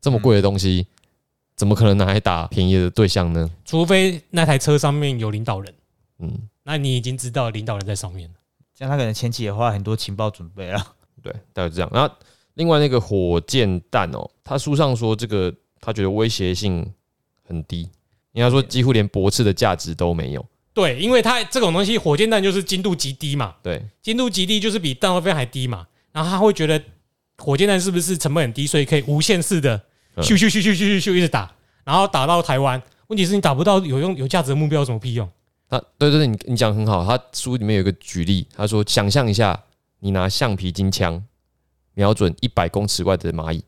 [0.00, 0.86] 这么贵的东西，
[1.54, 3.48] 怎么可能拿来打便宜的对象呢？
[3.64, 5.74] 除非那台车上面有领导人，
[6.18, 8.34] 嗯，那你已经知道领导人在上面了。
[8.74, 10.94] 像他可能前期也花很多情报准备了。
[11.22, 11.88] 对，大概是这样。
[11.92, 12.10] 那
[12.54, 16.84] 另外那个火箭弹哦，他书上说这个他觉得威胁性
[17.46, 17.88] 很低，
[18.32, 20.44] 应该说几乎连驳斥的价值都没有。
[20.74, 26.82] 对，因为它这种东西，火箭弹就是精度极低嘛，对，精度极低就是比弹道飞弹还低嘛，然后他会觉得
[27.38, 29.80] 火箭弹是不是成本很低，所以可以无限次的
[30.16, 30.24] 嗯。
[30.24, 31.50] 咻咻咻咻咻咻咻一直打，
[31.84, 32.82] 然后打到台湾。
[33.06, 35.30] 问题是你打不到有用有价值的目标，有什么屁用？
[35.68, 37.04] 他对对对，你你讲得很好。
[37.04, 39.62] 他书里面有一个举例，他说想象一下，
[40.00, 41.22] 你拿橡皮筋枪
[41.94, 43.62] 瞄准一百公尺外的蚂蚁，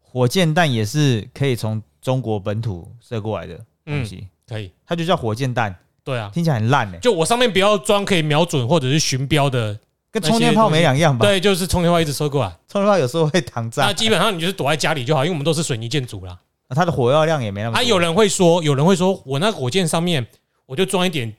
[0.00, 9.78] 火箭弹也是可以从中国本土射过来的东嗯，西，可以，它就叫火箭弹，对啊，听起来很烂呢、欸就我上面不要装可以瞄准或者是巡标的，
[10.12, 11.24] 跟充电炮没两样吧？
[11.24, 16.38] 对，就是充电炮一直收过来，充电炮有时候会躺炸那，基本上你就是躲在家里就好，因为我们都是水泥建筑啦。
[16.70, 17.78] 它的火药量也没那么多。
[17.78, 20.26] 啊，有人会说，有人会说我那火箭上面
[20.66, 21.32] 我就装一点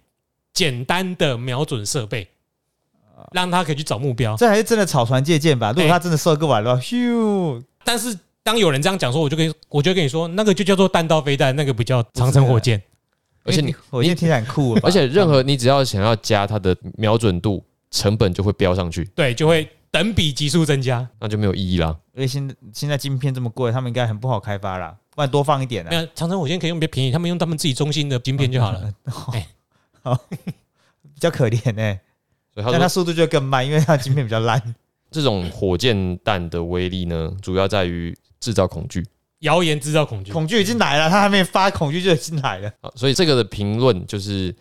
[0.54, 2.28] 简单的瞄准设备，
[3.34, 4.36] 让他可以去找目标。
[4.38, 5.70] 这还是真的草船借箭吧？
[5.70, 12.82] 如果哎它真的射过来的话，咻，但是当有人这样讲说，我就跟我就跟你说，那个就叫做弹道飞弹，那个不叫长城火箭。
[13.46, 19.06] 而且你火箭听起来很酷了，而且任何你只要想要加它的瞄准度，成本就会飙上去。
[19.16, 21.08] 对，就会等比级数增加。
[21.20, 21.96] 那就没有意义啦。
[22.14, 25.90] 因为现在现在晶片这么贵，他们应该很不好开发啦，不然多放一点啊。
[25.90, 29.32] 没有，长城火箭可以用比较便宜，他们用他们自己中心的晶片就好了好。
[31.16, 32.02] 比较可怜哎、
[32.54, 34.62] 所以他，但它速度就更慢，因为它晶片比较烂。
[35.10, 39.06] 这种火箭弹的威力呢，主要在于制造恐惧
[39.46, 42.72] 谣言制造恐惧，恐惧已经来了，他还没发，恐惧就已经来了。
[42.82, 42.92] 啊。
[42.96, 44.54] 所以这个的评论就是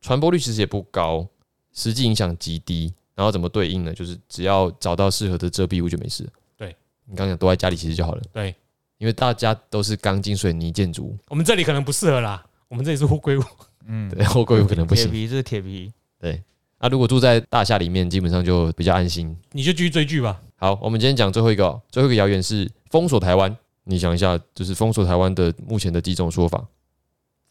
[0.00, 1.26] 传播率其实也不高，
[1.72, 2.92] 实际影响极低。
[3.14, 3.92] 然后怎么对应呢？
[3.92, 6.26] 就是只要找到适合的遮蔽物就没事。
[6.56, 8.54] 对你刚讲躲在家里其实就好了，对
[8.96, 13.42] 因为大家都是钢筋水泥建筑，我们这里可能不适合啦，我们这里是乌龟屋。
[13.86, 15.04] 嗯，对，乌龟有可能不行。
[15.04, 16.42] 铁皮这是铁皮，对
[16.80, 19.36] 那如果住在大厦里面，基本上就比较安心。
[19.52, 20.40] 你就继续追剧吧。
[20.56, 23.54] 好，我们今天讲最后一个哦，最后一个谣言是封锁台湾。
[23.84, 26.64] 你想一下，就是封锁台湾的目前的几种说法。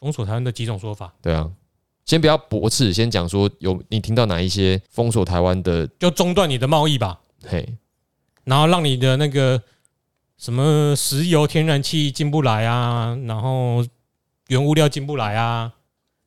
[0.00, 1.48] 封锁台湾的几种说法，对啊，
[2.04, 7.76] 先不要驳斥，先讲说有你听到哪一些封锁台湾的，就中断你的贸易吧，嘿，
[8.42, 9.62] 然后让你的那个
[10.38, 13.86] 什么石油、天然气进不来啊，然后
[14.48, 15.72] 原物料进不来啊，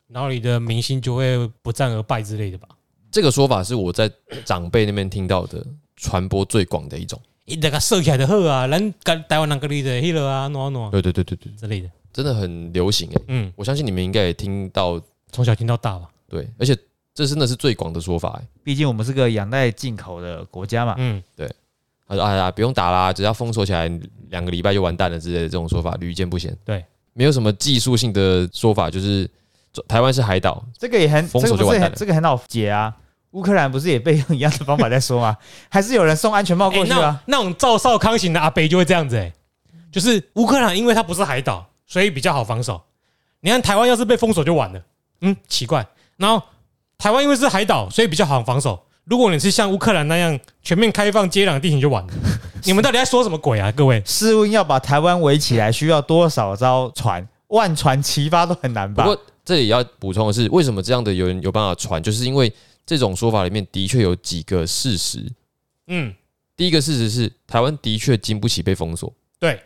[0.08, 2.70] 然后你的明星就会不战而败之类的吧。
[3.12, 4.10] 这个说法是我在
[4.46, 5.65] 长辈那边听到的，
[5.98, 7.22] 传播最广的一种。
[7.45, 11.89] 伊那个设起来就好啊，咱跟台湾人个里的迄个啊，喏喏对对对对对，之类的。
[12.12, 13.21] 真的很流行诶。
[13.27, 14.99] 嗯，我相信你们应该也听到，
[15.31, 16.10] 从小听到大吧。
[16.27, 16.75] 对，而且
[17.13, 18.47] 这真的是最广的说法诶。
[18.63, 20.95] 毕竟我们是个仰赖进口的国家嘛。
[20.97, 21.47] 嗯，对
[22.08, 23.88] 他说：“哎呀，不用打啦，只要封锁起来，
[24.29, 26.55] 两个礼拜就完蛋了之类的这种说法屡见不鲜。
[26.63, 29.29] 对，没有什么技术性的说法，就是
[29.88, 32.95] 台湾是海岛，这个也很，封这个不锁就完蛋了這個这个很好解啊。
[33.36, 35.36] 乌克兰不是也被用一样的方法在说吗？
[35.69, 37.21] 还是有人送安全帽过去啊？
[37.26, 39.32] 那种赵少康型的阿北就会这样子哎、
[39.91, 42.82] 就是乌克兰因为它不是海岛，所以比较好防守。
[43.41, 44.82] 你看台湾要是被封锁就完了，
[45.21, 45.86] 嗯，奇怪。
[46.17, 46.41] 然后
[46.98, 48.82] 台湾因为是海岛，所以比较好防守。
[49.04, 52.13] 如果你是像乌克兰那样全面开放接壤地形就完了。
[52.63, 54.02] 你们到底在说什么鬼啊，各位？
[54.06, 57.28] 试问要把台湾围起来，需要多少艘船？
[57.50, 59.04] 万船齐发都很难吧？
[59.04, 62.52] 不过这里要补充的是，为什么这样的有人有办法传，就是因为
[62.86, 65.26] 这种说法里面的确有几个事实。
[65.88, 66.13] 嗯，
[66.56, 69.60] 第一个事实是台湾的确经不起被封锁，对，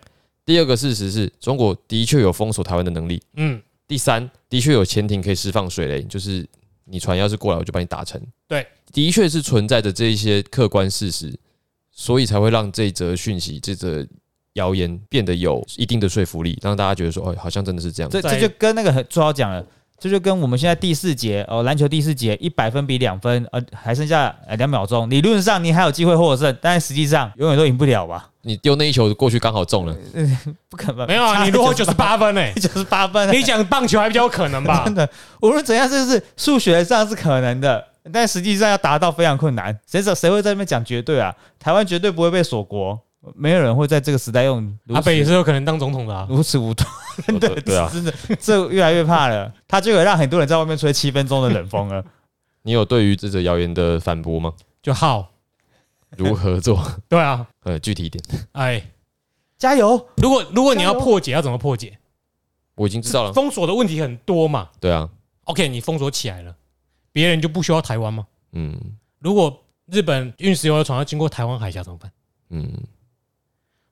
[0.45, 6.45] 第二个事实是中国的确有封锁台湾的能力，嗯，第三的确有潜艇可以释放水雷，就是
[6.86, 8.21] 你船要是过来，我就把你打沉。
[8.47, 11.34] 对，的确是存在着这一些客观事实，
[11.91, 14.05] 所以才会让这则讯息、这则
[14.53, 18.10] 谣言变得有一定的说服力，让大家觉得说，哦，好像真的是这样。
[18.10, 19.65] 在这这就跟那个很最好讲了，
[19.99, 28.29] 这就跟我们现在第四节哦，篮球第四节一百分比两分，呃，还剩下呃两秒钟，理论上你还有机会获胜，但是实际上永远都赢不了吧？
[28.41, 29.95] 你丢那一球过去刚好中了，
[30.69, 34.95] 不可能，没有啊，你落后九十八分呢、 九十八分，你讲棒球还比较有可能吧 真？
[34.95, 35.07] 的，
[35.41, 39.77] 无论怎样，这是数学上是可能的，但实际上要达到非常困难。
[39.85, 41.35] 谁谁谁会在那边讲绝对啊？
[41.59, 42.97] 台湾绝对不会被锁国，
[43.35, 46.27] 没有人会在这个时代用如阿北也是有可能当总统的啊。
[46.29, 46.87] 如此武断。
[47.27, 49.53] 真的， 对啊，真的，这越来越怕了。
[49.67, 52.03] 他就有让很多人在外面吹七分钟的冷风了。
[52.63, 54.53] 你有对于这则谣言的反驳吗？
[54.81, 55.31] 就好，
[56.17, 56.81] 如何做？
[57.07, 58.81] 对啊，呃，具体一点，哎，
[59.57, 60.07] 加油！
[60.17, 61.97] 如果如果你要破解，要怎么破解？
[62.75, 63.33] 我已经知道了。
[63.33, 64.69] 封锁的问题很多嘛。
[64.79, 65.09] 对啊
[65.43, 66.55] ，OK，你封锁起来了，
[67.11, 68.25] 别人就不需要台湾吗？
[68.53, 68.77] 嗯
[69.19, 72.11] 如果日本运石油的船要经过台湾海峡怎么办？
[72.51, 72.71] 嗯，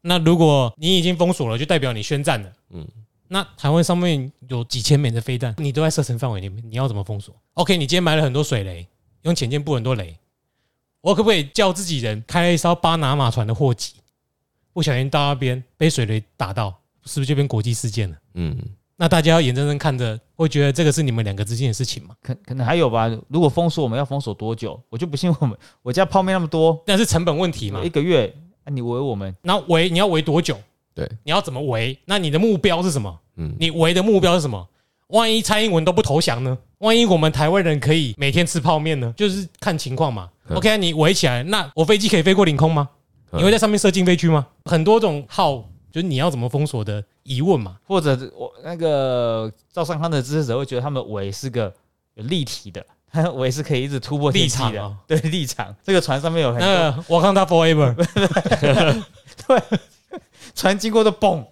[0.02, 2.50] 那如果你已经封锁了，就代表你宣战了。
[2.72, 2.88] 嗯嗯，
[3.28, 8.88] 那台湾上面有几千枚的飞弹，你都在射程范围里面，你要怎么封锁？OK，你今天买了很多水雷，
[9.24, 10.18] 用潜舰布很多雷，
[11.02, 13.94] 我可不可以叫自己人开一艘巴拿马船的货机，
[14.74, 16.74] 不小心到那边被水雷打到，
[17.06, 18.18] 是不是就变国际事件了？
[18.36, 18.58] 嗯，
[18.96, 22.16] 那大家要眼睁睁看着，会觉得这个是你们两个之间的事情吗？
[22.22, 23.10] 可可能还有吧？
[23.28, 24.82] 如果封锁，我们要封锁多久？
[24.90, 27.90] 我就不信我们我家泡面那么多，那是成本问题嘛一？
[27.90, 28.34] 个月，
[28.68, 30.60] 啊、你围我们那围你要围多久？
[30.94, 31.98] 对，你要怎么围？
[32.04, 33.18] 那你的目标是什么？
[33.38, 34.68] 嗯你围的目标是什么？
[35.08, 36.58] 万一蔡英文都不投降呢？
[36.80, 39.14] 万一我们台湾人可以每天吃泡面呢？
[39.16, 40.30] 就是看情况嘛。
[40.50, 42.90] 嗯 OK，你围起来，那我飞机可以飞过领空吗？
[43.32, 44.46] 嗯你会在上面设禁飞区吗？
[44.66, 47.78] 很多种号，就是你要怎么封锁的疑问嘛。
[47.88, 51.74] 或者我那个赵尚康的支持者会觉得他们围是个
[52.16, 54.32] 有立体的，他的尾是可以一直突破。
[54.32, 57.94] 立场啊 对立场，这个船上面有很多我看他 forever，
[59.48, 59.62] 对
[60.56, 61.46] 船经过都嘣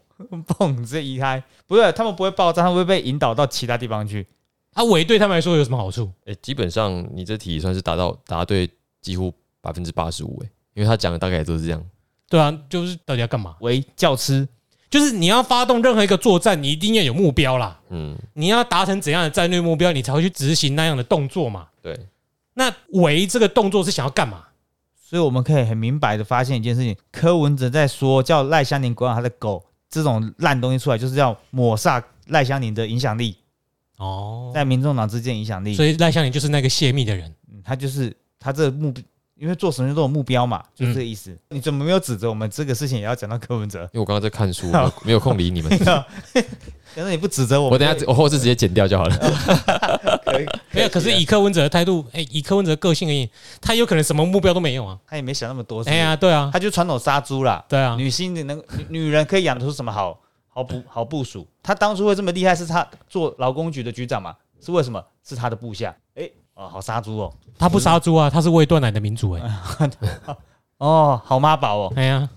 [0.48, 4.26] 嘣 直接移开，不是他们不会爆炸，他们会被引导到其他地方去。
[4.74, 6.12] 啊，围对他们来说有什么好处？
[6.26, 8.70] 诶，基本上你这题算是答到答对
[9.02, 11.82] 几乎百分之八十五，诶，因为他讲的大概也都是这样。
[12.28, 13.56] 对啊，就是到底要干嘛？
[13.62, 14.48] 为教吃，
[14.96, 17.78] 就是你要发动任何一个作战，你一定要有目标啦。
[17.90, 21.68] 嗯，你要达成怎样的战略目标，你才会去执行那样的动作嘛。
[21.82, 22.08] 对，
[22.54, 24.46] 那围这个动作是想要干嘛？
[24.96, 33.36] 所以我们可以很明白的发现一件事情：柯文哲在说叫赖香林管好他的狗这种烂东西出来，就是要抹煞赖香林的影响力，
[33.98, 35.74] 哦，在民众党之间影响力。
[35.74, 37.30] 所以赖香林就是那个泄密的人。
[37.52, 38.94] 嗯他就是他这个目，
[39.38, 41.38] 因为做什么都有目标嘛，就是这个意思。
[41.50, 43.82] 你怎么没有指责我们这个事情也要讲到柯文哲？
[43.94, 45.72] 因为我刚刚在看书，没有没有空理你们。
[46.96, 49.18] 但 是你不指责我，我等下我后置直接剪掉就好了。
[50.26, 53.30] 可以，没有，可是以柯文哲的态度，哎，以柯文哲的个性而言，
[53.62, 54.98] 他有可能什么目标都没有啊。
[55.06, 55.84] 他也没想那么多。
[55.84, 57.64] 哎呀，，对啊，他就传统杀猪啦。
[57.68, 58.58] 对啊，女性你能
[58.90, 60.18] 女女人可以养得出什么好
[60.48, 61.46] 好部好部署？
[61.62, 64.34] 他当初会这么厉害，是他做劳工局的局长嘛？
[64.62, 65.04] 是为什么？
[65.28, 65.96] 是他的部下。
[66.16, 69.60] 哎、哦，好杀猪哦，他不杀猪啊，他是喂断奶的民主哎。
[70.80, 71.94] 哦，好妈宝哦。
[71.96, 72.30] 哎呀，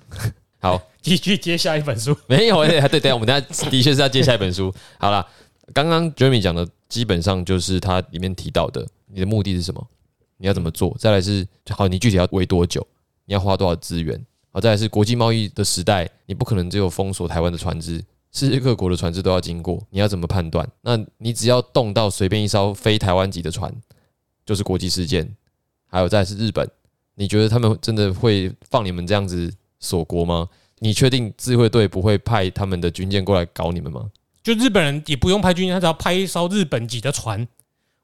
[0.61, 2.17] 好，继续接下一本书。
[2.27, 4.73] 没有，对对对，我们等一下的确是要接下一本书。
[4.99, 5.27] 好了，
[5.73, 9.85] 刚刚 Jeremy 讲的基本上就是他里面提到的，你的目的是什么？
[10.37, 10.95] 你要怎么做？
[10.99, 12.87] 再来是好，你具体要围多久？
[13.25, 14.25] 你要花多少资源？
[14.53, 18.03] 好，再来是国际贸易的时代，你不可能只有封锁台湾的船只，
[18.33, 20.67] 世界各国的船只都要经过，你要怎么判断？
[20.81, 23.75] 那你只要动到随便一艘非台湾籍的船，
[24.49, 25.31] 就是国际事件。
[25.87, 26.67] 还有再是日本，
[27.17, 30.49] 你觉得他们真的会放你们这样子锁国吗？
[30.79, 34.11] 你确定自卫队不会派他们的军舰过来搞你们吗？
[34.43, 37.47] 就日本人也不用派军舰，他只要派一艘日本籍的船，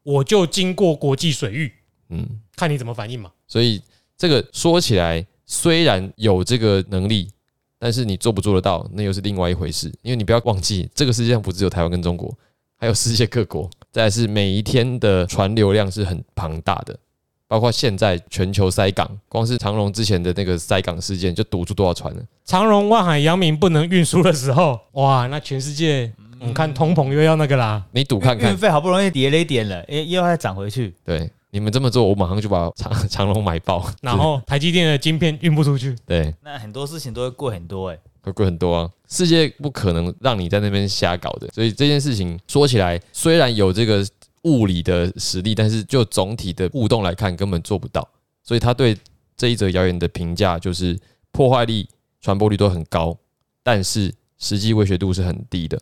[0.02, 1.72] 我就经过国际水域，
[2.10, 3.32] 嗯，看你怎么反应嘛。
[3.48, 3.80] 所以
[4.18, 7.30] 这个说起来，虽然有这个能力，
[7.78, 9.90] 但是你做不做得到，那又是另外一回事。
[10.02, 12.36] 因为你不要忘记，这个世界上不只有台湾跟中国，
[12.76, 13.70] 还有世界各国。
[13.94, 16.98] 再来是每一天的船流量是很庞大的，
[17.46, 22.20] 包括现在全球塞港，光是长荣之前的那个塞港事件就堵住多少船了。
[22.44, 27.84] 长荣、万海、阳明不能运输的时候，哇，那全世界，你看通膨又要那个啦。
[27.92, 30.92] 你赌看看运，费好不容易跌了一点了，哎、又要再涨回去。
[31.04, 36.34] 对你们这么做，我马上就把长 长荣买爆，然后台积电的晶片运不出去，对。
[36.42, 38.90] 那很多事情都会贵很多哎、会贵很多啊！
[39.08, 44.04] 世界不可能让你在那边瞎搞的，所以这件事情说起来，虽然有这个
[44.42, 48.08] 物理的实力，但是就总体的互动来看，根本做不到。
[48.42, 48.96] 所以他对
[49.36, 50.98] 这一则谣言的评价就是
[51.30, 51.88] 破坏力、
[52.20, 53.16] 传播率都很高，
[53.62, 55.78] 但是实际威胁度是很低的。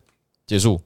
[0.46, 0.80] 结束。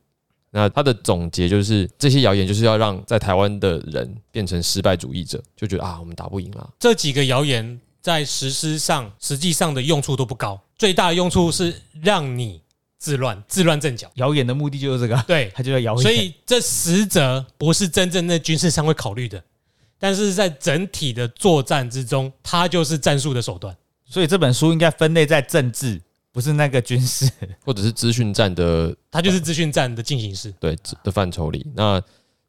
[0.52, 6.66] 那他的总结就是，这些谣言就是要让在台湾的人变成失败主义者，就觉得啊，我们打不赢啦。
[6.78, 12.62] 这几个谣言在实施上实际上的用处都不高，最大的用处是让你
[12.98, 14.08] 自乱自乱阵脚。
[14.14, 16.02] 谣言的目的就是这个，对， 它就要谣言。
[16.02, 19.42] 所以这实则不是真正的军事上会考虑的，
[19.98, 23.76] 但是在整体的作战之中，它就是战术的手段。
[24.04, 26.00] 所以这本书应该分类在政治，
[26.30, 27.28] 不是那个军事。
[27.64, 30.52] 或者是资讯战的它就是资讯战的进行式。
[30.60, 31.66] 对的范畴里。
[31.74, 32.00] 那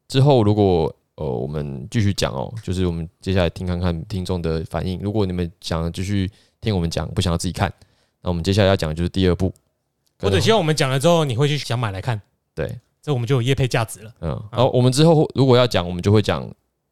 [0.06, 5.00] 之后如果呃我们继续讲哦，就是我们接下来听看看听众的反应。
[5.02, 7.72] 如果你们想继续听我们讲，不想要自己看，
[8.22, 9.52] 那我们接下来要讲的就是第二部，
[10.20, 12.20] 或者希望我们讲了之后，你会去想买来看，
[12.54, 14.14] 对，这我们就有业配价值了。
[14.20, 16.48] 嗯，然后我们之后如果要讲，我们就会讲，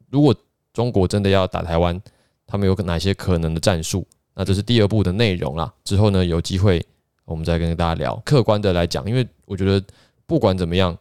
[0.09, 0.35] 如果
[0.73, 1.97] 中国真的要打台湾，
[2.45, 4.05] 他们有哪些可能的战术？
[4.35, 5.73] 那这是第二部的内容啦。
[5.85, 6.85] 之后呢，有机会
[7.23, 8.15] 我们再跟大家聊。
[8.25, 9.81] 客观的来讲，因为我觉得
[10.25, 10.97] 不管怎么样，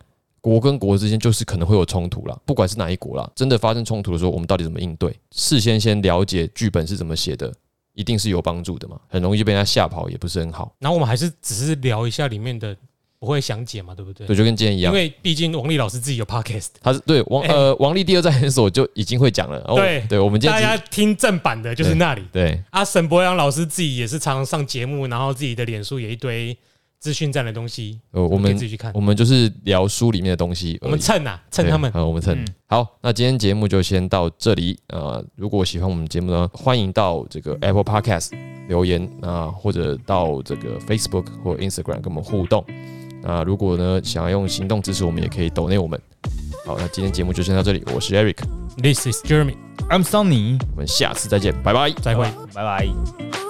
[0.47, 5.12] 国跟国之间就是可能会有冲突啦，不管是哪一国啦，真的发生冲突的时候，我们到底怎么应对？
[5.32, 7.53] 事先先了解剧本是怎么写的，
[7.94, 8.97] 一定是有帮助的嘛。
[9.09, 10.72] 很容易就被人家吓跑，也不是很好。
[10.78, 12.76] 然后我们还是只是聊一下里面的，
[13.18, 14.24] 不会详解嘛，对不对？
[14.24, 14.92] 对，就跟今天一样。
[14.92, 22.22] 因为毕竟王力老师自己有 podcast，他是对王 哎呃王力第二战研所就已经会讲了，对对，我们今大天大家听正版的就是那里。
[22.30, 26.57] 对啊，沈博阳老师自己也是常常上节目，然后自己的脸书也一堆
[26.99, 29.01] 资讯站的东西，呃我可以们自己去看我。
[29.01, 31.90] 们就是聊书里面的东西，我们蹭啊，蹭他们。
[31.92, 32.47] 好，我们蹭嗯。
[32.66, 34.78] 好，那今天节目就先到这里。
[34.88, 38.32] 呃，如果喜欢我们节目呢，欢迎到这个 Apple Podcast
[38.68, 42.64] 留言啊、或者到这个 Facebook 或 Instagram 跟我们互动。
[43.22, 46.01] 那如果呢想要用行动支持我们，也可以抖内我们。
[46.64, 51.92] 好，那今天节目就先到这里，我是 Eric，This is Jeremy，I'm Sonny，我们下次再见，拜拜。
[52.03, 52.24] 再会。
[52.53, 53.45] 拜拜。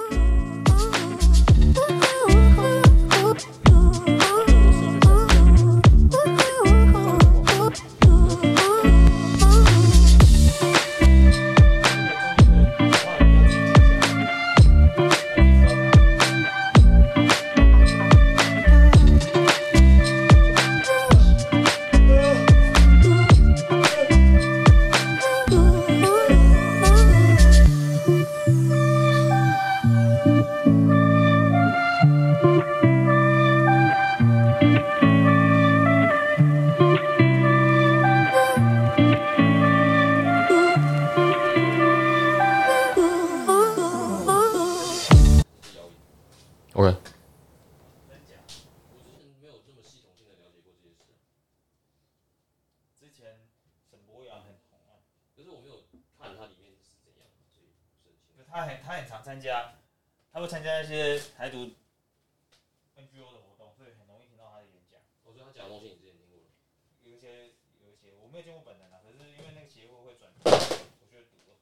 [68.37, 71.57] 没有见过本人啊，可是因为那个协会会转，我觉得读了。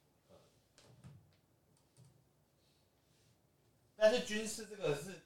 [3.96, 5.22] 但是军事这个是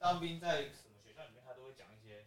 [0.00, 2.24] 当兵在什么学校里面，他都会讲一些，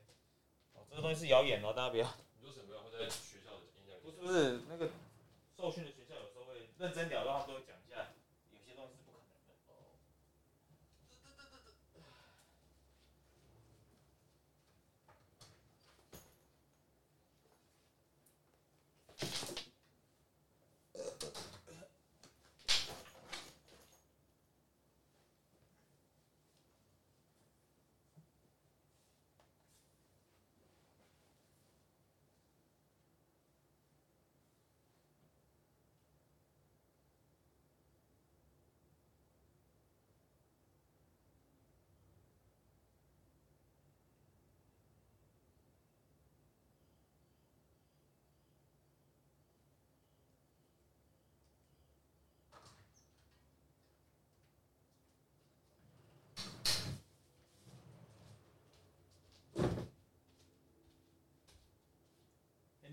[0.75, 2.07] 哦，这个东西是谣言哦，大家不要。
[2.39, 4.91] 你说沈博阳会在学校的演讲不是不是那个
[5.57, 8.13] 受训的学校有时候会认真聊的话，都会讲一下，
[8.53, 9.51] 有些东西是不可能的。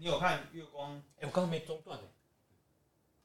[0.03, 1.01] 你有看月光？
[1.21, 2.03] 哎，我刚刚没中断哎，